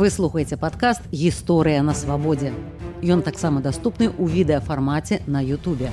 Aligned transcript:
Вы 0.00 0.08
слухаеце 0.08 0.56
падкаст 0.56 1.02
гісторыя 1.12 1.82
на 1.84 1.92
свабодзе. 1.92 2.54
Ён 3.04 3.20
таксама 3.20 3.60
даступны 3.60 4.06
ў 4.08 4.32
відэафармаце 4.32 5.18
на 5.26 5.42
Ютубе. 5.44 5.90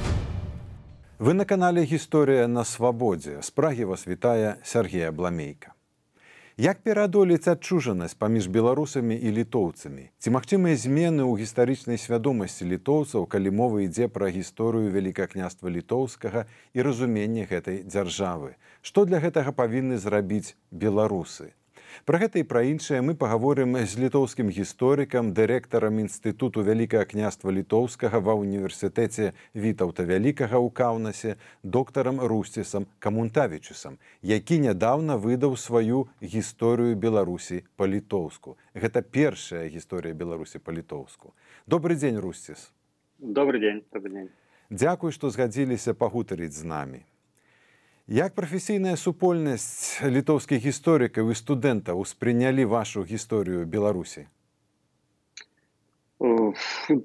Вы 1.19 1.33
на 1.35 1.43
канале 1.43 1.83
гісторыя 1.83 2.45
на 2.47 2.63
свабодзе 2.63 3.43
з 3.43 3.51
прагі 3.51 3.89
вас 3.91 4.07
вітае 4.07 4.63
Сергея 4.63 5.11
Бламейка. 5.11 5.75
Як 6.55 6.87
пераадолець 6.87 7.51
адчужанасць 7.51 8.15
паміж 8.15 8.47
беларусамі 8.47 9.19
і 9.19 9.35
літоўцамі? 9.41 10.07
Ці 10.23 10.35
магчымыя 10.39 10.79
змены 10.79 11.27
ў 11.27 11.43
гістарычнай 11.43 11.99
свядомасці 11.99 12.63
літоўцаў, 12.63 13.27
калі 13.27 13.51
мова 13.51 13.83
ідзе 13.83 14.07
пра 14.07 14.31
гісторыю 14.31 14.87
вялікакняства 14.87 15.67
літоўскага 15.67 16.47
і 16.71 16.79
разуменне 16.79 17.43
гэтай 17.43 17.83
дзяржавы? 17.83 18.55
Што 18.79 19.03
для 19.03 19.19
гэтага 19.19 19.51
павінны 19.51 19.99
зрабіць 19.99 20.55
беларусы? 20.71 21.51
Пра 22.05 22.19
гэта 22.21 22.39
і 22.39 22.45
пра 22.45 22.61
іншае 22.67 23.01
мы 23.01 23.15
пагаворым 23.15 23.73
з 23.81 23.97
літоўскім 23.97 24.51
гісторыкам, 24.53 25.33
дырэктарам 25.33 25.97
інстытуту 26.03 26.61
вялікага 26.61 27.05
княства 27.09 27.49
літоўскага 27.49 28.21
ва 28.21 28.37
ўніверсітэце 28.37 29.33
вітаўта 29.55 30.05
вялікага 30.05 30.61
ў 30.61 30.69
каўнасе, 30.69 31.35
доктарам 31.63 32.21
русцісам 32.21 32.85
камунтавічусам, 32.99 33.97
які 34.21 34.59
нядаўна 34.67 35.17
выдаў 35.17 35.57
сваю 35.57 36.05
гісторыю 36.21 36.95
беларусі 36.95 37.63
па-літоўску. 37.75 38.57
Гэта 38.75 39.01
першая 39.01 39.65
гісторыя 39.71 40.13
беларусі 40.13 40.59
па-літоўску. 40.59 41.33
Добры 41.65 41.95
дзень 41.95 42.19
русціс. 42.19 42.71
Добрый 43.17 43.61
дзень, 43.61 43.83
добрый 43.91 44.11
дзень. 44.13 44.29
Дзякуй, 44.69 45.11
што 45.11 45.29
згадзіліся 45.31 45.95
пагутарыць 45.95 46.53
з 46.53 46.63
намі. 46.67 47.01
Як 48.08 48.34
прафесійная 48.34 48.96
супольнасць 48.96 50.02
літоўскіх 50.02 50.58
гісторыкаў 50.60 51.30
і 51.30 51.38
студэнтаў 51.38 52.02
успрынялі 52.02 52.64
вашу 52.64 53.06
гісторыю 53.06 53.64
Беларусі? 53.66 54.26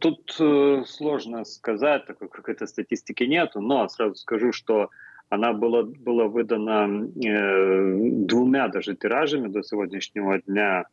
Тут 0.02 0.38
э, 0.40 0.84
сложно 0.86 1.46
сказать, 1.46 2.06
такой 2.06 2.28
какой-то 2.28 2.68
статистики 2.68 3.24
нету, 3.24 3.62
но 3.62 3.88
сразу 3.90 4.16
скажу, 4.16 4.52
что 4.52 4.90
она 5.30 5.54
была, 5.54 5.84
была 5.84 6.28
выдана 6.28 6.88
э, 6.88 7.98
двумя 8.26 8.68
даже 8.68 8.96
тиражами 8.96 9.48
до 9.48 9.64
сегодняшнего 9.64 10.40
дня. 10.40 10.86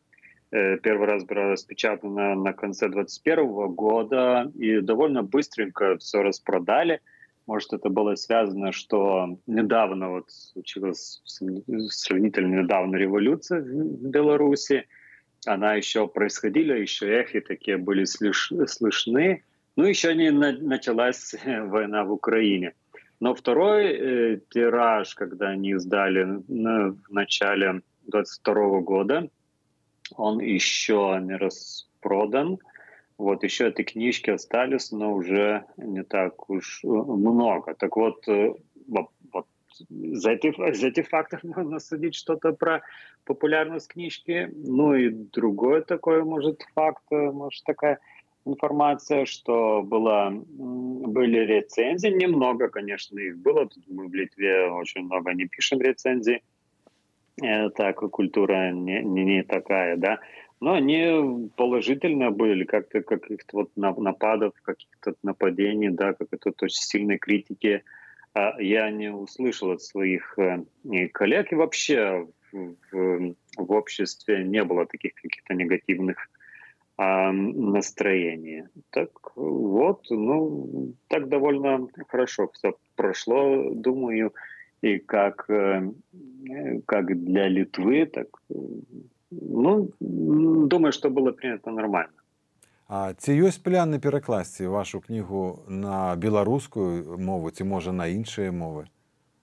Э, 0.51 0.77
первый 0.77 1.07
раз 1.07 1.23
была 1.23 1.51
распечатана 1.51 2.35
на 2.35 2.53
конце 2.53 2.89
2021 2.89 3.67
года, 3.75 4.51
и 4.55 4.81
довольно 4.81 5.23
быстренько 5.23 5.97
все 5.97 6.21
распродали. 6.21 7.01
Может, 7.46 7.72
это 7.72 7.88
было 7.88 8.14
связано, 8.14 8.72
что 8.72 9.38
недавно 9.46 10.10
вот 10.10 10.30
случилась 10.30 11.20
сравнительно 11.24 12.62
недавно 12.62 12.96
революция 12.96 13.60
в 13.60 14.10
Беларуси. 14.10 14.86
Она 15.46 15.74
еще 15.74 16.06
происходила, 16.06 16.72
еще 16.72 17.08
эхи 17.08 17.40
такие 17.40 17.76
были 17.78 18.04
слышны. 18.04 19.42
Ну, 19.76 19.84
еще 19.84 20.14
не 20.14 20.30
началась 20.30 21.34
война 21.44 22.04
в 22.04 22.12
Украине. 22.12 22.74
Но 23.20 23.34
второй 23.34 23.84
э, 23.84 24.40
тираж, 24.48 25.14
когда 25.14 25.48
они 25.50 25.72
издали 25.72 26.42
на, 26.48 26.92
в 26.92 27.10
начале 27.10 27.82
22 28.06 28.80
года, 28.80 29.28
он 30.16 30.40
еще 30.40 31.18
не 31.22 31.36
распродан. 31.36 32.58
Вот 33.20 33.44
еще 33.44 33.68
этой 33.68 33.84
книжки 33.84 34.30
остались, 34.30 34.92
но 34.92 35.12
уже 35.12 35.66
не 35.76 36.02
так 36.02 36.48
уж 36.48 36.80
э, 36.82 36.88
много. 36.88 37.74
Так 37.74 37.96
вот, 37.96 38.26
э, 38.26 38.54
вот 38.88 39.10
за, 39.90 40.30
эти, 40.30 40.72
за 40.72 40.88
эти 40.88 41.02
факты 41.02 41.38
можно 41.42 41.80
судить 41.80 42.14
что-то 42.14 42.52
про 42.52 42.80
популярность 43.26 43.88
книжки. 43.88 44.50
Ну 44.54 44.94
и 44.94 45.10
другой 45.10 45.82
такой, 45.82 46.24
может, 46.24 46.62
факт, 46.74 47.02
э, 47.10 47.30
может, 47.30 47.62
такая 47.64 47.98
информация, 48.46 49.26
что 49.26 49.82
была, 49.82 50.30
были 50.32 51.40
рецензии, 51.40 52.08
немного, 52.08 52.68
конечно, 52.68 53.18
их 53.18 53.36
было. 53.36 53.68
Мы 53.86 54.08
в 54.08 54.14
Литве 54.14 54.70
очень 54.70 55.02
много 55.02 55.34
не 55.34 55.46
пишем 55.46 55.78
рецензий. 55.82 56.42
Так, 57.76 57.96
культура 57.96 58.70
не, 58.70 59.02
не, 59.02 59.24
не 59.24 59.42
такая, 59.42 59.98
да. 59.98 60.20
Но 60.60 60.74
они 60.74 61.50
положительные 61.56 62.30
были, 62.30 62.64
как-то 62.64 63.02
каких-то 63.02 63.56
вот 63.56 63.70
нападов, 63.76 64.52
каких-то 64.62 65.14
нападений, 65.22 65.88
да, 65.88 66.12
как-то 66.12 66.50
очень 66.62 66.82
сильной 66.82 67.18
критики 67.18 67.82
а, 68.34 68.60
я 68.60 68.90
не 68.90 69.12
услышал 69.12 69.72
от 69.72 69.82
своих 69.82 70.38
э, 70.38 70.62
коллег 71.12 71.52
и 71.52 71.56
вообще 71.56 72.28
в, 72.52 73.34
в 73.56 73.72
обществе 73.72 74.44
не 74.44 74.62
было 74.62 74.86
таких 74.86 75.14
каких-то 75.14 75.54
негативных 75.54 76.16
а, 76.96 77.32
настроений. 77.32 78.64
Так 78.90 79.10
вот, 79.36 80.06
ну, 80.10 80.94
так 81.08 81.28
довольно 81.28 81.88
хорошо 82.08 82.50
все 82.52 82.76
прошло, 82.94 83.70
думаю, 83.70 84.32
и 84.82 84.98
как, 84.98 85.48
э, 85.48 85.90
как 86.86 87.18
для 87.24 87.48
Литвы, 87.48 88.06
так 88.06 88.28
Ну, 89.31 89.91
думаю, 89.99 90.91
што 90.91 91.09
было 91.09 91.31
прынята 91.31 91.71
нармальна. 91.71 92.13
А 92.87 93.13
ці 93.17 93.33
ёсць 93.33 93.57
пляны 93.65 93.97
перакласці 93.97 94.69
вашу 94.69 95.01
кнігу 95.01 95.65
на 95.67 96.15
беларускую 96.15 97.17
мову 97.17 97.49
ці 97.49 97.65
можа 97.65 97.91
на 97.91 98.05
іншыя 98.13 98.53
мовы? 98.53 98.85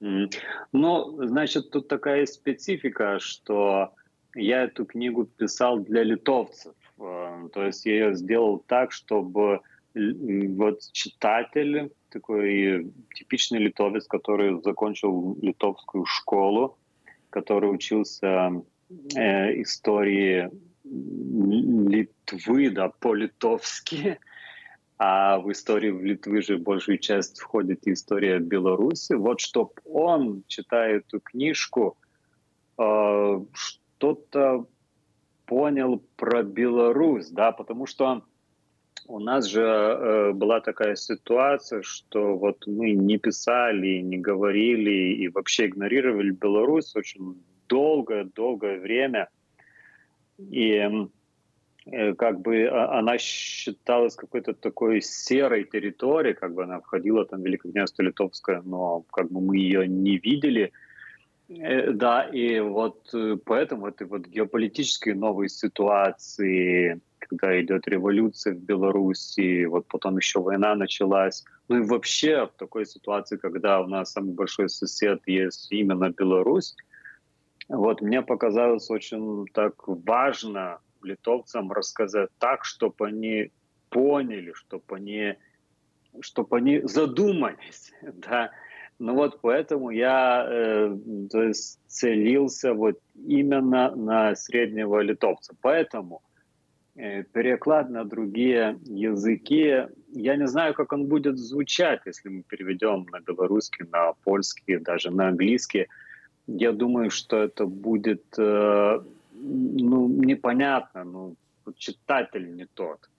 Mm. 0.01 0.31
Ну, 0.73 1.27
значит, 1.27 1.71
тут 1.71 1.89
такая 1.89 2.27
специфика, 2.27 3.19
что 3.19 3.91
я 4.35 4.65
эту 4.65 4.85
книгу 4.85 5.25
писал 5.25 5.79
для 5.81 6.03
литовцев. 6.05 6.75
Э, 6.99 7.49
то 7.53 7.65
есть 7.67 7.87
я 7.87 7.93
ее 7.93 8.15
сделал 8.15 8.59
так, 8.59 8.93
чтобы 8.93 9.61
вот 9.95 10.81
читатель, 10.93 11.93
такой 12.09 12.91
типичный 13.15 13.59
литовец, 13.59 14.07
который 14.07 14.63
закончил 14.63 15.37
литовскую 15.43 16.07
школу, 16.07 16.79
который 17.31 17.67
учился 17.67 18.53
э, 18.90 19.62
истории 19.62 20.50
Литвы, 20.84 22.70
да, 22.70 22.90
по-литовски, 22.90 24.20
а 24.98 25.38
в 25.40 25.52
историю 25.52 26.02
Литвы 26.02 26.42
же 26.42 26.58
большую 26.58 26.98
часть 26.98 27.40
входит 27.40 27.88
история 27.88 28.40
Беларуси. 28.40 29.14
Вот 29.14 29.42
чтоб 29.42 29.80
он, 29.86 30.44
читая 30.48 30.98
эту 30.98 31.20
книжку, 31.20 31.98
э, 32.78 33.40
что-то 33.54 34.68
понял 35.46 36.04
про 36.16 36.44
Беларусь, 36.44 37.30
да, 37.30 37.52
потому 37.52 37.86
что 37.86 38.24
у 39.08 39.20
нас 39.20 39.46
же 39.46 39.62
э, 39.62 40.32
была 40.34 40.60
такая 40.60 40.96
ситуация, 40.96 41.82
что 41.82 42.38
вот 42.38 42.68
мы 42.68 42.92
не 42.92 43.18
писали, 43.18 44.00
не 44.00 44.18
говорили 44.18 45.14
и 45.16 45.30
вообще 45.30 45.68
игнорировали 45.68 46.32
Беларусь 46.32 46.96
очень 46.96 47.42
долгое-долгое 47.68 48.80
время. 48.80 49.30
И 50.38 51.08
э, 51.86 52.14
как 52.14 52.42
бы 52.42 52.68
а, 52.68 53.00
она 53.00 53.18
считалась 53.18 54.16
какой-то 54.16 54.54
такой 54.54 55.02
серой 55.02 55.64
территорией, 55.64 56.36
как 56.36 56.54
бы 56.54 56.64
она 56.64 56.80
входила 56.80 57.26
там 57.26 57.42
в 57.42 57.46
Великокняжество 57.46 58.04
Литовское, 58.04 58.62
но 58.62 59.04
как 59.12 59.32
бы 59.32 59.42
мы 59.42 59.58
ее 59.58 59.88
не 59.88 60.18
видели. 60.18 60.72
Э, 61.50 61.92
да, 61.92 62.24
и 62.24 62.60
вот 62.60 63.10
э, 63.14 63.38
поэтому 63.46 63.88
этой 63.88 64.06
вот 64.06 64.28
геополитической 64.28 65.14
новой 65.14 65.50
ситуации, 65.50 67.00
когда 67.20 67.60
идет 67.62 67.88
революция 67.88 68.54
в 68.54 68.60
Беларуси, 68.60 69.66
вот 69.66 69.88
потом 69.88 70.18
еще 70.18 70.42
война 70.42 70.76
началась, 70.76 71.46
ну 71.70 71.78
и 71.78 71.88
вообще 71.88 72.48
в 72.48 72.58
такой 72.58 72.86
ситуации, 72.86 73.38
когда 73.38 73.82
у 73.82 73.88
нас 73.88 74.12
самый 74.12 74.34
большой 74.34 74.70
сосед 74.70 75.22
есть 75.26 75.72
именно 75.72 76.10
Беларусь, 76.10 76.76
вот 77.70 78.02
мне 78.02 78.22
показалось 78.22 78.90
очень 78.90 79.46
так 79.54 79.74
важно 79.88 80.80
литовцам 81.04 81.72
рассказать 81.72 82.30
так, 82.40 82.66
чтобы 82.66 83.08
они 83.08 83.52
поняли, 83.90 84.54
чтобы 84.54 84.96
они, 84.96 85.36
чтобы 86.22 86.58
они 86.58 86.82
задумались, 86.84 87.94
да. 88.02 88.52
Ну 89.00 89.14
вот 89.14 89.42
поэтому 89.42 89.92
я 89.92 90.48
э, 90.50 90.98
то 91.30 91.44
есть 91.44 91.80
целился 91.86 92.74
вот 92.74 93.00
именно 93.14 93.96
на 93.96 94.36
среднего 94.36 95.02
литовца. 95.02 95.56
Поэтому 95.62 96.24
э, 96.96 97.22
переклад 97.24 97.92
на 97.92 98.06
другие 98.06 98.80
языки, 98.86 99.86
я 100.14 100.36
не 100.36 100.48
знаю, 100.48 100.74
как 100.74 100.94
он 100.94 101.06
будет 101.06 101.38
звучать, 101.38 102.02
если 102.06 102.30
мы 102.30 102.42
переведем 102.42 103.06
на 103.12 103.20
белорусский, 103.20 103.86
на 103.92 104.14
польский, 104.24 104.78
даже 104.78 105.12
на 105.12 105.28
английский 105.28 105.88
я 106.48 106.72
думаю, 106.72 107.10
что 107.12 107.38
это 107.38 107.66
будет 107.66 108.24
э, 108.38 109.00
ну, 109.34 110.08
непонятно, 110.08 111.04
ну, 111.04 111.36
читатель 111.78 112.56
не 112.56 112.66
тот. 112.66 113.10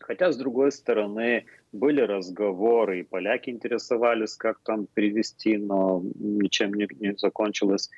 Хотя, 0.00 0.32
с 0.32 0.36
другой 0.36 0.72
стороны, 0.72 1.44
были 1.72 2.00
разговоры, 2.00 3.00
и 3.00 3.02
поляки 3.04 3.50
интересовались, 3.50 4.36
как 4.36 4.58
там 4.60 4.86
перевести, 4.94 5.56
но 5.56 6.02
ничем 6.14 6.74
не, 6.74 6.88
не 7.00 7.16
закончилось. 7.16 7.90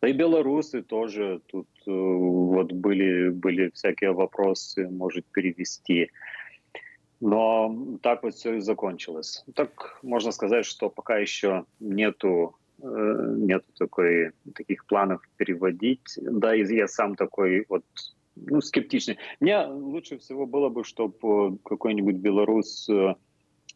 Да 0.00 0.08
и 0.08 0.12
белорусы 0.12 0.82
тоже 0.82 1.40
тут 1.46 1.68
э, 1.86 1.90
вот 1.90 2.72
были, 2.72 3.30
были 3.30 3.70
всякие 3.70 4.12
вопросы, 4.12 4.88
может 4.88 5.24
перевести. 5.26 6.10
Но 7.20 7.98
так 8.02 8.22
вот 8.22 8.34
все 8.34 8.54
и 8.54 8.60
закончилось. 8.60 9.44
Так 9.54 9.98
можно 10.02 10.32
сказать, 10.32 10.66
что 10.66 10.90
пока 10.90 11.18
еще 11.18 11.64
нету 11.80 12.56
нет 12.82 13.64
такой, 13.78 14.32
таких 14.54 14.86
планов 14.86 15.22
переводить. 15.36 16.18
Да, 16.20 16.54
и 16.54 16.64
я 16.74 16.88
сам 16.88 17.14
такой 17.14 17.66
вот 17.68 17.84
ну, 18.36 18.60
скептичный. 18.60 19.18
Мне 19.40 19.64
лучше 19.66 20.18
всего 20.18 20.46
было 20.46 20.68
бы, 20.68 20.84
чтобы 20.84 21.58
какой-нибудь 21.64 22.16
белорус 22.16 22.88
э, 22.88 23.14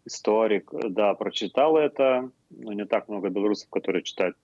историк, 0.05 0.71
да, 0.73 1.15
прочитал 1.15 1.77
это, 1.77 2.31
но 2.51 2.73
не 2.73 2.85
так 2.87 3.09
много 3.09 3.29
белорусов, 3.29 3.71
которые 3.71 4.03
читают 4.03 4.37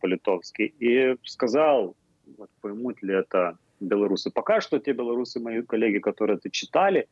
по-литовски, 0.00 0.74
и 0.78 1.16
сказал, 1.24 1.96
вот, 2.36 2.50
поймут 2.60 3.02
ли 3.02 3.14
это 3.14 3.58
белорусы. 3.80 4.30
Пока 4.30 4.60
что 4.60 4.78
те 4.78 4.92
белорусы, 4.92 5.40
мои 5.40 5.62
коллеги, 5.62 5.98
которые 5.98 6.36
это 6.36 6.50
читали, 6.50 7.08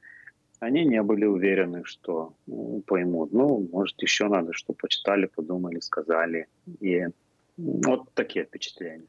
они 0.61 0.85
не 0.85 1.03
были 1.03 1.25
уверены, 1.25 1.85
что 1.85 2.33
ну, 2.47 2.83
поймут. 2.87 3.33
Ну, 3.33 3.69
может, 3.73 4.01
еще 4.03 4.29
надо, 4.29 4.53
чтобы 4.53 4.79
почитали, 4.79 5.27
подумали, 5.27 5.81
сказали. 5.81 6.47
И 6.81 7.07
вот 7.57 8.13
такие 8.15 8.45
впечатления. 8.45 9.07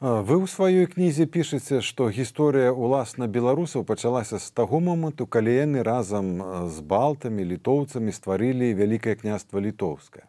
Вы 0.00 0.40
ў 0.40 0.48
сваёй 0.48 0.88
кнізе 0.88 1.28
пішаце, 1.28 1.84
што 1.84 2.08
гісторыя 2.08 2.72
ўласна 2.72 3.28
беларусаў 3.28 3.84
пачалася 3.84 4.40
з 4.40 4.48
таго 4.48 4.80
моманту, 4.80 5.28
калі 5.28 5.52
яны 5.52 5.84
разам 5.84 6.40
з 6.72 6.80
балтамі, 6.80 7.44
літоўцамі 7.44 8.08
стварылі 8.08 8.72
вялікае 8.72 9.20
княства 9.20 9.60
літоўскае. 9.60 10.24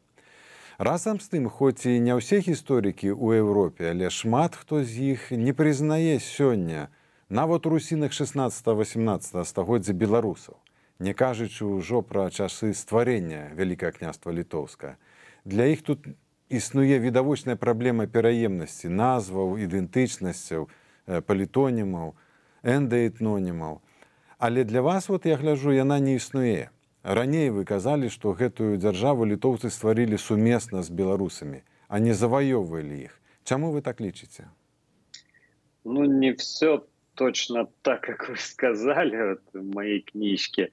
Разам 0.75 1.23
з 1.23 1.31
тым, 1.31 1.47
хоць 1.47 1.87
і 1.87 2.03
не 2.03 2.11
ўсе 2.19 2.43
гісторыкі 2.43 3.15
ў 3.15 3.47
Еўропе, 3.47 3.95
але 3.95 4.11
шмат 4.11 4.59
хто 4.59 4.83
з 4.83 5.15
іх 5.15 5.31
не 5.31 5.55
прызнае 5.55 6.19
сёння 6.19 6.91
нават 7.31 7.65
у 7.65 7.69
русінах 7.69 8.11
16-18 8.11 9.45
стагоддзя 9.45 9.93
беларусаў, 9.95 10.59
не 10.99 11.13
кажучы 11.15 11.63
ўжо 11.63 12.03
пра 12.03 12.27
часы 12.29 12.75
стварэння 12.75 13.55
вялікае 13.55 13.95
княства 13.95 14.35
літоўскае. 14.35 14.99
Для 15.47 15.71
іх 15.71 15.81
тут 15.81 16.11
існуе 16.51 16.99
відавочная 16.99 17.55
праблема 17.55 18.05
пераемнасці 18.05 18.91
назваў 18.91 19.55
ідэнтычнасцяў 19.63 20.67
палітонімаў 21.07 22.13
эндаэтнонімаў 22.67 23.79
але 24.37 24.63
для 24.63 24.81
вас 24.81 25.07
вот 25.07 25.25
я 25.25 25.37
гляжу 25.37 25.71
яна 25.71 25.99
не 25.99 26.15
існуе. 26.15 26.69
Раней 27.03 27.49
вы 27.49 27.63
казалі 27.63 28.09
што 28.09 28.35
гэтую 28.35 28.75
дзяржаву 28.77 29.25
літоўцы 29.25 29.71
стварылі 29.71 30.17
сумесна 30.17 30.83
з 30.83 30.91
беларусамі 30.91 31.63
а 31.87 31.99
не 31.99 32.11
заваёўвалі 32.11 33.07
іх. 33.07 33.13
Чаму 33.43 33.71
вы 33.71 33.81
так 33.81 34.01
лічыце? 34.01 34.51
Ну 35.85 36.05
не 36.05 36.33
все 36.33 36.83
точно 37.21 37.67
так 37.83 38.01
как 38.01 38.29
вы 38.29 38.35
сказали 38.37 39.29
вот, 39.29 39.41
в 39.53 39.75
моей 39.75 40.01
книжке 40.01 40.71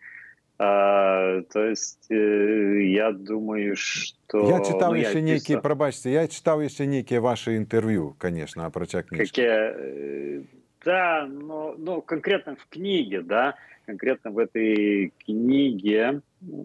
а, 0.59 1.43
то 1.43 1.67
есть 1.67 2.11
э, 2.11 2.83
я 2.87 3.13
думаю, 3.13 3.77
что... 3.77 4.49
Я 4.49 4.65
читал 4.65 4.93
ну, 4.93 4.99
еще 4.99 5.13
я 5.13 5.21
некие, 5.21 5.41
писал... 5.41 5.63
пробачьте, 5.63 6.11
я 6.11 6.27
читал 6.27 6.61
еще 6.61 6.85
некие 6.87 7.21
ваши 7.21 7.57
интервью, 7.57 8.17
конечно, 8.19 8.67
о 8.67 8.71
проча 8.71 9.03
книжки. 9.03 9.29
Какие... 9.29 9.47
Э, 9.47 10.43
да, 10.85 11.29
но, 11.31 11.77
но 11.79 12.01
конкретно 12.01 12.57
в 12.57 12.67
книге, 12.67 13.21
да, 13.21 13.55
конкретно 13.87 14.33
в 14.33 14.39
этой 14.39 15.13
книге 15.25 16.23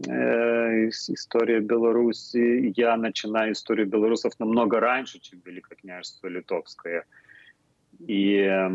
э, 0.08 0.90
«История 0.90 1.60
Беларуси» 1.60 2.74
я 2.76 2.98
начинаю 2.98 3.52
историю 3.52 3.86
белорусов 3.86 4.40
намного 4.40 4.80
раньше, 4.80 5.20
чем 5.20 5.40
Великое 5.46 5.76
княжество 5.76 6.28
Литовское. 6.30 7.06
И, 8.00 8.70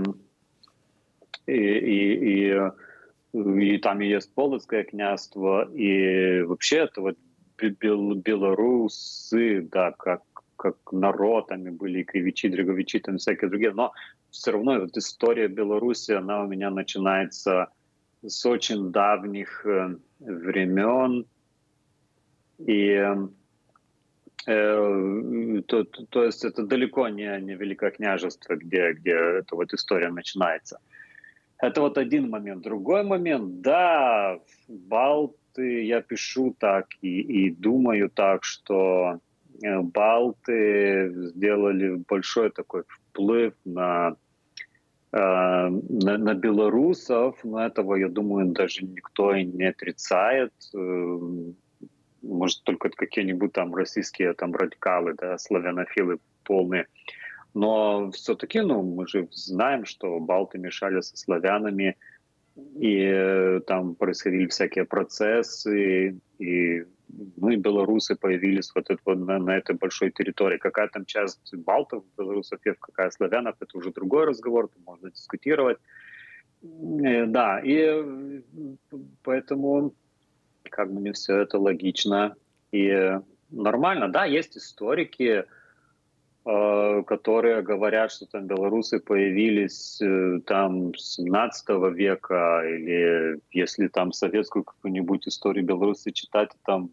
и, 1.49 1.53
и, 1.53 2.51
и 2.51 2.71
и 3.33 3.79
там 3.79 4.01
и 4.01 4.09
есть 4.09 4.33
Полоцкое 4.35 4.85
княжество, 4.85 5.71
и 5.73 6.43
вообще 6.43 6.79
это 6.79 7.03
вот 7.03 7.19
белорусы, 7.59 9.63
да, 9.63 9.93
как, 9.93 10.23
как 10.57 10.77
народами 10.93 11.71
были, 11.71 12.01
и 12.01 12.05
кривичи, 12.05 12.49
дреговичи, 12.49 13.01
там 13.01 13.19
всякие 13.19 13.51
другие, 13.51 13.73
но 13.73 13.93
все 14.31 14.53
равно 14.53 14.81
вот 14.81 14.97
история 14.97 15.49
Беларуси, 15.49 16.13
она 16.13 16.43
у 16.43 16.49
меня 16.49 16.71
начинается 16.71 17.69
с 18.27 18.47
очень 18.47 18.91
давних 18.91 19.67
э, 19.67 19.97
времен, 20.21 21.27
и 22.59 23.15
э, 24.47 25.63
то, 25.67 25.85
то 25.85 26.25
есть 26.25 26.45
это 26.45 26.65
далеко 26.65 27.09
не, 27.09 27.41
не 27.41 27.55
Великое 27.55 27.91
княжество, 27.91 28.57
где, 28.57 28.93
где 28.93 29.13
эта 29.13 29.55
вот 29.55 29.73
история 29.73 30.11
начинается. 30.11 30.81
Это 31.61 31.81
вот 31.81 31.99
один 31.99 32.31
момент. 32.31 32.63
Другой 32.63 33.03
момент, 33.03 33.61
да, 33.61 34.39
Балты, 34.69 35.85
я 35.85 36.01
пишу 36.03 36.55
так 36.59 36.87
и, 37.03 37.21
и 37.21 37.51
думаю 37.51 38.11
так, 38.11 38.45
что 38.45 39.19
э, 39.63 39.81
Балты 39.81 41.13
сделали 41.31 41.97
большой 42.09 42.51
такой 42.51 42.85
вплыв 42.87 43.55
на, 43.65 44.17
э, 45.13 45.17
на, 45.19 46.19
на 46.19 46.35
белорусов, 46.35 47.37
но 47.43 47.67
этого, 47.67 47.97
я 47.97 48.09
думаю, 48.09 48.53
даже 48.53 48.85
никто 48.85 49.35
и 49.35 49.45
не 49.45 49.65
отрицает. 49.65 50.53
Э, 50.75 51.19
может, 52.23 52.63
только 52.63 52.91
какие-нибудь 52.91 53.53
там 53.53 53.75
российские 53.75 54.33
там 54.35 54.55
радикалы, 54.55 55.15
да, 55.15 55.37
славянофилы 55.39 56.19
полные. 56.45 56.87
Но 57.59 58.13
все-таки, 58.13 58.61
ну, 58.61 58.83
мы 58.83 59.09
же 59.09 59.27
знаем, 59.33 59.85
что 59.85 60.21
балты 60.21 60.59
мешали 60.59 61.01
со 61.01 61.17
славянами, 61.17 61.97
и 62.77 63.01
э, 63.05 63.61
там 63.67 63.97
происходили 63.97 64.47
всякие 64.47 64.85
процессы, 64.85 66.21
и 66.39 66.85
мы, 67.37 67.57
белорусы, 67.57 68.15
появились 68.15 68.71
вот 68.77 68.91
это, 68.91 69.01
вот 69.05 69.19
на, 69.19 69.39
на 69.39 69.57
этой 69.57 69.75
большой 69.75 70.13
территории. 70.13 70.59
Какая 70.59 70.87
там 70.87 71.05
часть 71.05 71.53
балтов, 71.57 72.05
белорусов, 72.17 72.61
какая 72.63 73.11
славянов, 73.11 73.57
это 73.59 73.77
уже 73.77 73.91
другой 73.91 74.27
разговор, 74.27 74.71
можно 74.87 75.11
дискутировать. 75.11 75.79
Э, 76.63 77.27
да, 77.27 77.59
и 77.59 77.75
э, 77.77 78.41
поэтому 79.25 79.95
как 80.71 80.93
бы 80.93 81.01
не 81.01 81.11
все 81.11 81.39
это 81.39 81.59
логично 81.59 82.37
и 82.71 83.19
нормально. 83.51 84.09
Да, 84.09 84.27
есть 84.27 84.57
историки, 84.57 85.45
которые 86.49 87.61
говорят, 87.61 88.11
что 88.11 88.25
там 88.25 88.47
белорусы 88.47 89.01
появились 89.01 90.01
э, 90.01 90.41
там 90.47 90.95
с 90.95 91.17
17 91.17 91.69
века, 91.95 92.63
или 92.65 93.39
если 93.51 93.89
там 93.89 94.13
советскую 94.13 94.65
какую-нибудь 94.65 95.29
историю 95.29 95.67
Беларуси 95.67 96.11
читать, 96.11 96.51
там 96.65 96.91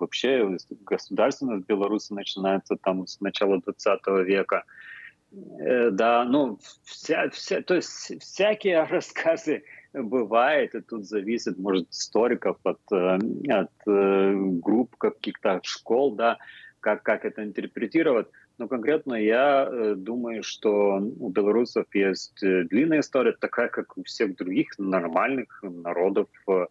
вообще 0.00 0.56
государственность 0.80 1.68
Беларуси 1.68 2.12
начинается 2.14 2.76
там 2.82 3.06
с 3.06 3.20
начала 3.20 3.60
20 3.60 4.26
века. 4.26 4.64
Э, 5.60 5.90
да, 5.90 6.24
ну, 6.24 6.58
вся, 6.82 7.30
вся, 7.30 7.62
то 7.62 7.74
есть 7.74 8.20
всякие 8.20 8.82
рассказы 8.90 9.62
бывает, 9.92 10.74
и 10.74 10.80
тут 10.80 11.06
зависит, 11.06 11.58
может, 11.58 11.88
историков 11.90 12.56
от, 12.64 12.80
от 12.90 13.70
групп 13.84 14.96
каких-то 14.96 15.60
школ, 15.62 16.16
да, 16.16 16.38
как, 16.80 17.04
как 17.04 17.24
это 17.24 17.44
интерпретировать. 17.44 18.26
Но 18.58 18.68
конкретно 18.68 19.14
я 19.14 19.68
э, 19.70 19.94
думаю, 19.96 20.42
что 20.42 20.96
у 20.96 21.28
белорусов 21.28 21.86
есть 21.94 22.42
э, 22.42 22.64
длинная 22.64 23.00
история, 23.00 23.32
такая, 23.32 23.68
как 23.68 23.98
у 23.98 24.02
всех 24.02 24.34
других 24.36 24.78
нормальных 24.78 25.62
народов 25.62 26.28
э, 26.48 26.66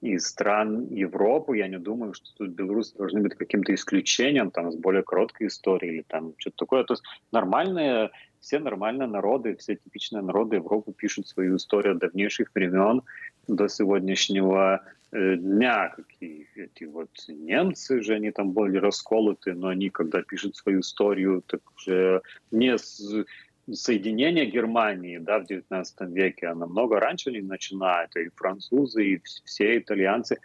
из 0.00 0.26
стран 0.28 0.86
Европы. 0.88 1.58
Я 1.58 1.68
не 1.68 1.78
думаю, 1.78 2.14
что 2.14 2.26
тут 2.36 2.50
белорусы 2.50 2.96
должны 2.96 3.20
быть 3.20 3.34
каким-то 3.34 3.74
исключением, 3.74 4.50
там, 4.50 4.72
с 4.72 4.76
более 4.76 5.02
короткой 5.02 5.48
историей 5.48 5.96
или 5.96 6.04
там 6.08 6.32
что-то 6.38 6.56
такое. 6.56 6.84
То 6.84 6.94
есть 6.94 7.04
нормальные, 7.32 8.10
все 8.40 8.58
нормальные 8.58 9.08
народы, 9.08 9.56
все 9.56 9.76
типичные 9.76 10.22
народы 10.22 10.56
Европы 10.56 10.92
пишут 10.92 11.28
свою 11.28 11.56
историю 11.56 11.96
давнейших 11.96 12.50
времен 12.54 13.02
до 13.48 13.68
сегодняшнего 13.68 14.82
Э, 15.12 15.36
дня, 15.36 15.92
какие 15.96 16.46
эти 16.56 16.84
вот 16.84 17.10
немцы 17.28 18.02
же, 18.02 18.14
они 18.14 18.32
там 18.32 18.52
были 18.52 18.76
расколоты, 18.76 19.54
но 19.54 19.68
они, 19.68 19.88
когда 19.88 20.22
пишут 20.22 20.56
свою 20.56 20.80
историю, 20.80 21.42
так 21.46 21.60
уже 21.76 22.22
не 22.50 22.76
с 22.76 23.24
соединения 23.72 24.44
Германии 24.44 25.18
да, 25.18 25.38
в 25.38 25.44
XIX 25.44 25.84
веке, 26.12 26.48
а 26.48 26.54
намного 26.54 27.00
раньше 27.00 27.30
они 27.30 27.40
начинают, 27.40 28.16
и 28.16 28.28
французы, 28.34 29.04
и 29.04 29.22
все 29.44 29.78
итальянцы, 29.78 30.38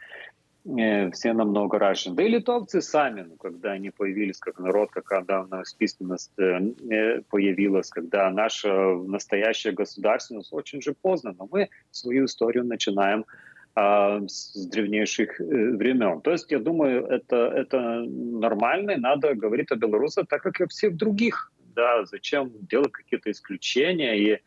все 0.63 1.33
намного 1.33 1.79
раньше. 1.79 2.11
Да 2.11 2.23
и 2.23 2.29
литовцы 2.29 2.81
сами, 2.81 3.21
ну, 3.21 3.35
когда 3.35 3.71
они 3.71 3.89
появились 3.89 4.37
как 4.37 4.59
народ, 4.59 4.91
когда 4.91 5.45
наша 5.45 5.75
письменность 5.77 6.31
э, 6.37 7.21
появилась, 7.29 7.89
когда 7.89 8.29
наша 8.29 8.71
настоящая 8.95 9.71
государственность 9.71 10.53
очень 10.53 10.81
же 10.81 10.93
поздно, 10.93 11.33
но 11.37 11.47
мы 11.51 11.69
свою 11.91 12.25
историю 12.25 12.65
начинаем 12.65 13.25
с 13.73 14.67
древнейших 14.69 15.39
э, 15.39 15.43
времен. 15.43 16.21
То 16.21 16.31
есть, 16.31 16.51
я 16.51 16.59
думаю, 16.59 17.05
это, 17.05 17.37
это 17.37 18.03
нормально, 18.05 18.91
и 18.91 18.99
надо 18.99 19.33
говорить 19.33 19.71
о 19.71 19.77
белорусах 19.77 20.27
так, 20.27 20.43
как 20.43 20.59
и 20.59 20.65
о 20.65 20.67
всех 20.67 20.97
других 20.97 21.51
да, 21.75 22.05
зачем 22.05 22.51
делать 22.67 22.91
какие-то 22.91 23.31
исключения 23.31 24.17
и 24.17 24.41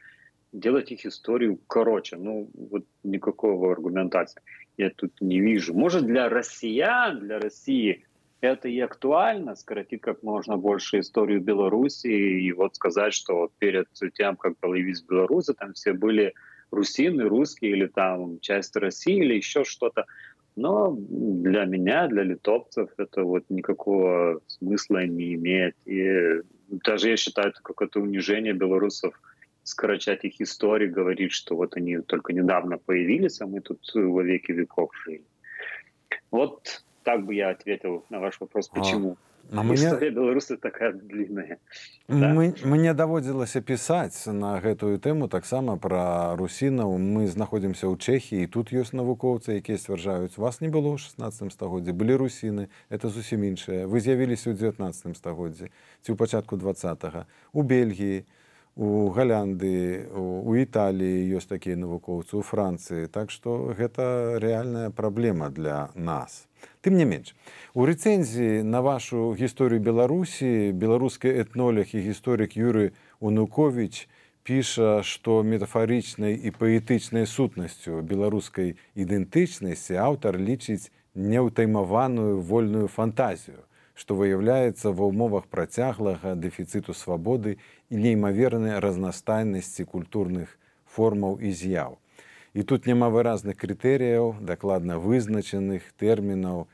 делать 0.53 0.93
их 0.93 1.07
историю 1.07 1.59
короче. 1.67 2.17
Ну, 2.17 2.49
вот 2.55 2.85
никакого 3.03 3.73
аргументации 3.73 4.43
я 4.77 4.91
тут 4.91 5.13
не 5.21 5.41
вижу. 5.41 5.75
Может, 5.75 6.07
для 6.07 6.29
россиян, 6.29 7.21
для 7.21 7.39
России 7.39 8.05
это 8.41 8.69
и 8.69 8.79
актуально, 8.81 9.55
скоротить 9.57 10.03
как 10.03 10.23
можно 10.23 10.57
больше 10.57 11.01
историю 11.01 11.41
Беларуси 11.41 12.09
и 12.09 12.53
вот 12.53 12.77
сказать, 12.77 13.15
что 13.15 13.51
перед 13.59 13.87
тем, 14.15 14.37
как 14.37 14.57
появились 14.59 15.03
белорусы, 15.03 15.55
там 15.55 15.73
все 15.73 15.93
были 15.93 16.35
русины, 16.71 17.25
русские 17.25 17.73
или 17.73 17.87
там 17.87 18.41
часть 18.41 18.77
России 18.77 19.17
или 19.17 19.35
еще 19.35 19.65
что-то. 19.65 20.05
Но 20.57 20.97
для 20.99 21.65
меня, 21.65 22.07
для 22.07 22.23
литовцев 22.23 22.91
это 22.97 23.25
вот 23.25 23.45
никакого 23.49 24.41
смысла 24.47 25.05
не 25.05 25.35
имеет. 25.35 25.75
И 25.85 26.43
даже 26.69 27.11
я 27.11 27.17
считаю, 27.17 27.49
это 27.49 27.61
какое-то 27.63 28.01
унижение 28.01 28.53
белорусов 28.53 29.21
скорочать 29.65 30.25
их 30.25 30.41
истории, 30.41 30.87
говорить, 30.87 31.33
что 31.33 31.57
вот 31.57 31.77
они 31.77 31.99
только 31.99 32.33
недавно 32.33 32.79
появились, 32.79 33.41
а 33.41 33.47
мы 33.47 33.61
тут 33.61 33.81
во 33.95 34.23
веки 34.23 34.53
веков 34.53 34.91
жили. 35.05 35.25
Вот 36.31 36.85
так 37.03 37.25
бы 37.25 37.35
я 37.35 37.51
ответил 37.51 38.05
на 38.11 38.21
ваш 38.21 38.41
вопрос, 38.41 38.69
почему. 38.69 39.17
А, 39.53 39.61
а 39.61 39.75
История 39.75 40.11
мне... 40.11 40.17
беларусы 40.17 40.57
такая 40.57 40.93
длинная. 40.93 41.59
Да? 42.09 42.33
Мы, 42.33 42.55
мне 42.65 42.95
даводзілася 42.95 43.61
пісаць 43.61 44.27
на 44.27 44.61
гэтую 44.61 44.97
тэму 44.99 45.29
таксама 45.29 45.77
пра 45.77 46.33
русінаў 46.37 46.97
мы 46.97 47.29
знаходзімся 47.29 47.85
ў 47.89 48.01
чэхі 48.01 48.41
і 48.41 48.49
тут 48.49 48.73
ёсць 48.73 48.97
навукоўцы 48.97 49.61
якія 49.61 49.77
сцвярджаюць 49.77 50.41
вас 50.41 50.65
не 50.65 50.73
было 50.73 50.97
ў 50.97 50.99
16 51.01 51.53
стагоддзі 51.53 51.93
былі 51.93 52.17
русіны 52.25 52.73
это 52.89 53.13
зусім 53.13 53.45
іншае 53.45 53.85
вы 53.85 54.01
з'явіліся 54.01 54.53
ў 54.53 54.57
19 54.57 55.13
стагоддзі 55.13 55.69
ці 55.69 56.09
ў 56.13 56.17
пачатку 56.17 56.57
два 56.57 56.73
у 57.53 57.61
бельгіі 57.63 58.25
у 58.77 59.11
галянды 59.15 60.09
у 60.11 60.55
італіі 60.59 61.39
ёсць 61.39 61.47
такія 61.51 61.79
навукоўцы 61.79 62.35
у 62.39 62.43
францыі. 62.43 63.07
Так 63.07 63.31
што 63.31 63.75
гэта 63.79 64.39
рэальная 64.43 64.91
праблема 64.91 65.51
для 65.51 65.91
нас. 65.95 66.47
Тым 66.83 66.97
не 66.99 67.05
менш 67.05 67.35
у 67.75 67.87
рэцэнзіі 67.87 68.65
на 68.67 68.81
вашу 68.83 69.35
гісторыю 69.39 69.81
беларусі 69.81 70.73
беларускі 70.73 71.29
этнолог 71.29 71.95
і 71.95 72.03
гісторык 72.09 72.57
юры 72.59 72.93
унукович 73.21 74.09
піша 74.45 75.03
што 75.07 75.43
метафарычнай 75.43 76.35
і 76.37 76.51
паэтычнай 76.53 77.29
сутнасцю 77.31 78.03
беларускай 78.03 78.75
ідэнтычнасці 78.95 80.01
аўтар 80.01 80.41
лічыць 80.41 80.91
неўтаймаваную 81.15 82.41
вольную 82.41 82.89
фантазію 82.89 83.63
што 83.95 84.19
выяўляецца 84.19 84.91
ва 84.91 85.09
ўмовах 85.11 85.47
працяглага 85.47 86.35
дэфіцыту 86.35 86.95
свабоды 86.99 87.57
і 87.89 87.97
неймавернай 88.03 88.83
разнастайнасці 88.83 89.87
культурных 89.87 90.59
формаў 90.85 91.39
і 91.39 91.55
з'яў. 91.55 91.99
І 92.55 92.63
тут 92.63 92.87
няма 92.87 93.11
выразных 93.11 93.59
крытэрыяў, 93.59 94.39
дакладна 94.39 94.99
вызначаных 94.99 95.87
тэрмінаў 95.99 96.67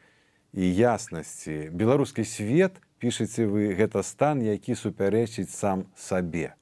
і 0.53 0.65
яснасці. 0.65 1.73
Беларускі 1.73 2.25
свет 2.25 2.81
пішаце 3.01 3.49
вы 3.49 3.73
гэта 3.77 4.05
стан, 4.05 4.45
які 4.45 4.77
супярэчыць 4.77 5.53
сам 5.53 5.87
сабе. 5.97 6.57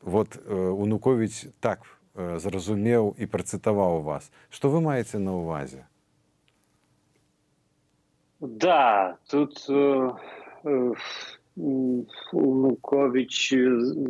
Вот 0.00 0.36
э, 0.36 0.54
унукович 0.54 1.52
так 1.60 1.84
э, 2.14 2.38
зразумеў 2.40 3.12
і 3.18 3.26
працытаваў 3.26 4.00
вас. 4.00 4.30
Што 4.48 4.72
вы 4.72 4.80
маеце 4.80 5.20
на 5.20 5.36
ўвазе? 5.36 5.84
Да, 8.40 9.18
тут 9.30 9.64
э, 9.68 10.10
э, 10.64 10.92
Лукович 12.32 13.54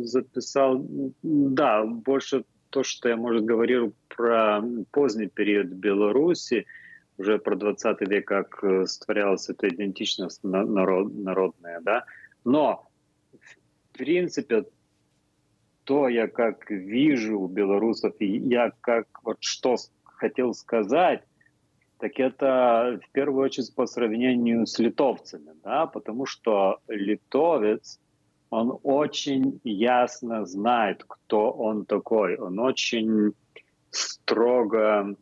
записал, 0.01 0.85
да, 1.23 1.85
больше 1.85 2.43
то, 2.69 2.83
что 2.83 3.07
я, 3.09 3.15
может, 3.15 3.45
говорил 3.45 3.93
про 4.09 4.61
поздний 4.91 5.27
период 5.27 5.67
Беларуси, 5.67 6.65
уже 7.17 7.39
про 7.39 7.55
20 7.55 8.01
век, 8.01 8.27
как 8.27 8.63
э, 8.63 8.85
створялась 8.85 9.49
эта 9.49 9.69
идентичность 9.69 10.43
народ, 10.43 11.13
народная, 11.15 11.79
да. 11.81 12.03
Но, 12.43 12.89
в 13.31 13.97
принципе, 13.97 14.65
то 15.85 16.09
я 16.09 16.27
как 16.27 16.69
вижу 16.69 17.39
у 17.39 17.47
белорусов, 17.47 18.13
и 18.19 18.25
я 18.25 18.73
как 18.81 19.07
вот 19.23 19.37
что 19.39 19.77
хотел 20.03 20.53
сказать, 20.53 21.23
так 21.99 22.19
это 22.19 22.99
в 23.03 23.11
первую 23.11 23.45
очередь 23.45 23.73
по 23.73 23.87
сравнению 23.87 24.65
с 24.65 24.77
литовцами, 24.79 25.51
да, 25.63 25.87
потому 25.87 26.25
что 26.25 26.79
литовец, 26.87 27.99
он 28.49 28.79
очень 28.83 29.59
ясно 29.63 30.45
знает, 30.45 31.03
кто 31.05 31.51
он 31.51 31.85
такой, 31.85 32.37
он 32.37 32.59
очень 32.59 33.33
строго, 33.89 35.15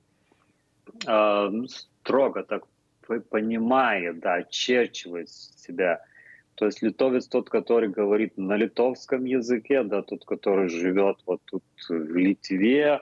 э, 1.08 1.50
строго 1.68 2.44
так 2.44 2.64
понимает, 3.30 4.20
да, 4.20 4.36
очерчивает 4.36 5.30
себя. 5.30 6.02
То 6.56 6.66
есть 6.66 6.82
литовец 6.82 7.28
тот, 7.28 7.50
который 7.50 7.90
говорит 7.90 8.38
на 8.38 8.56
литовском 8.56 9.26
языке, 9.26 9.84
да, 9.84 10.02
тот, 10.02 10.26
который 10.26 10.70
живет 10.70 11.18
вот 11.26 11.42
тут 11.46 11.64
в 11.88 12.16
Литве, 12.16 13.02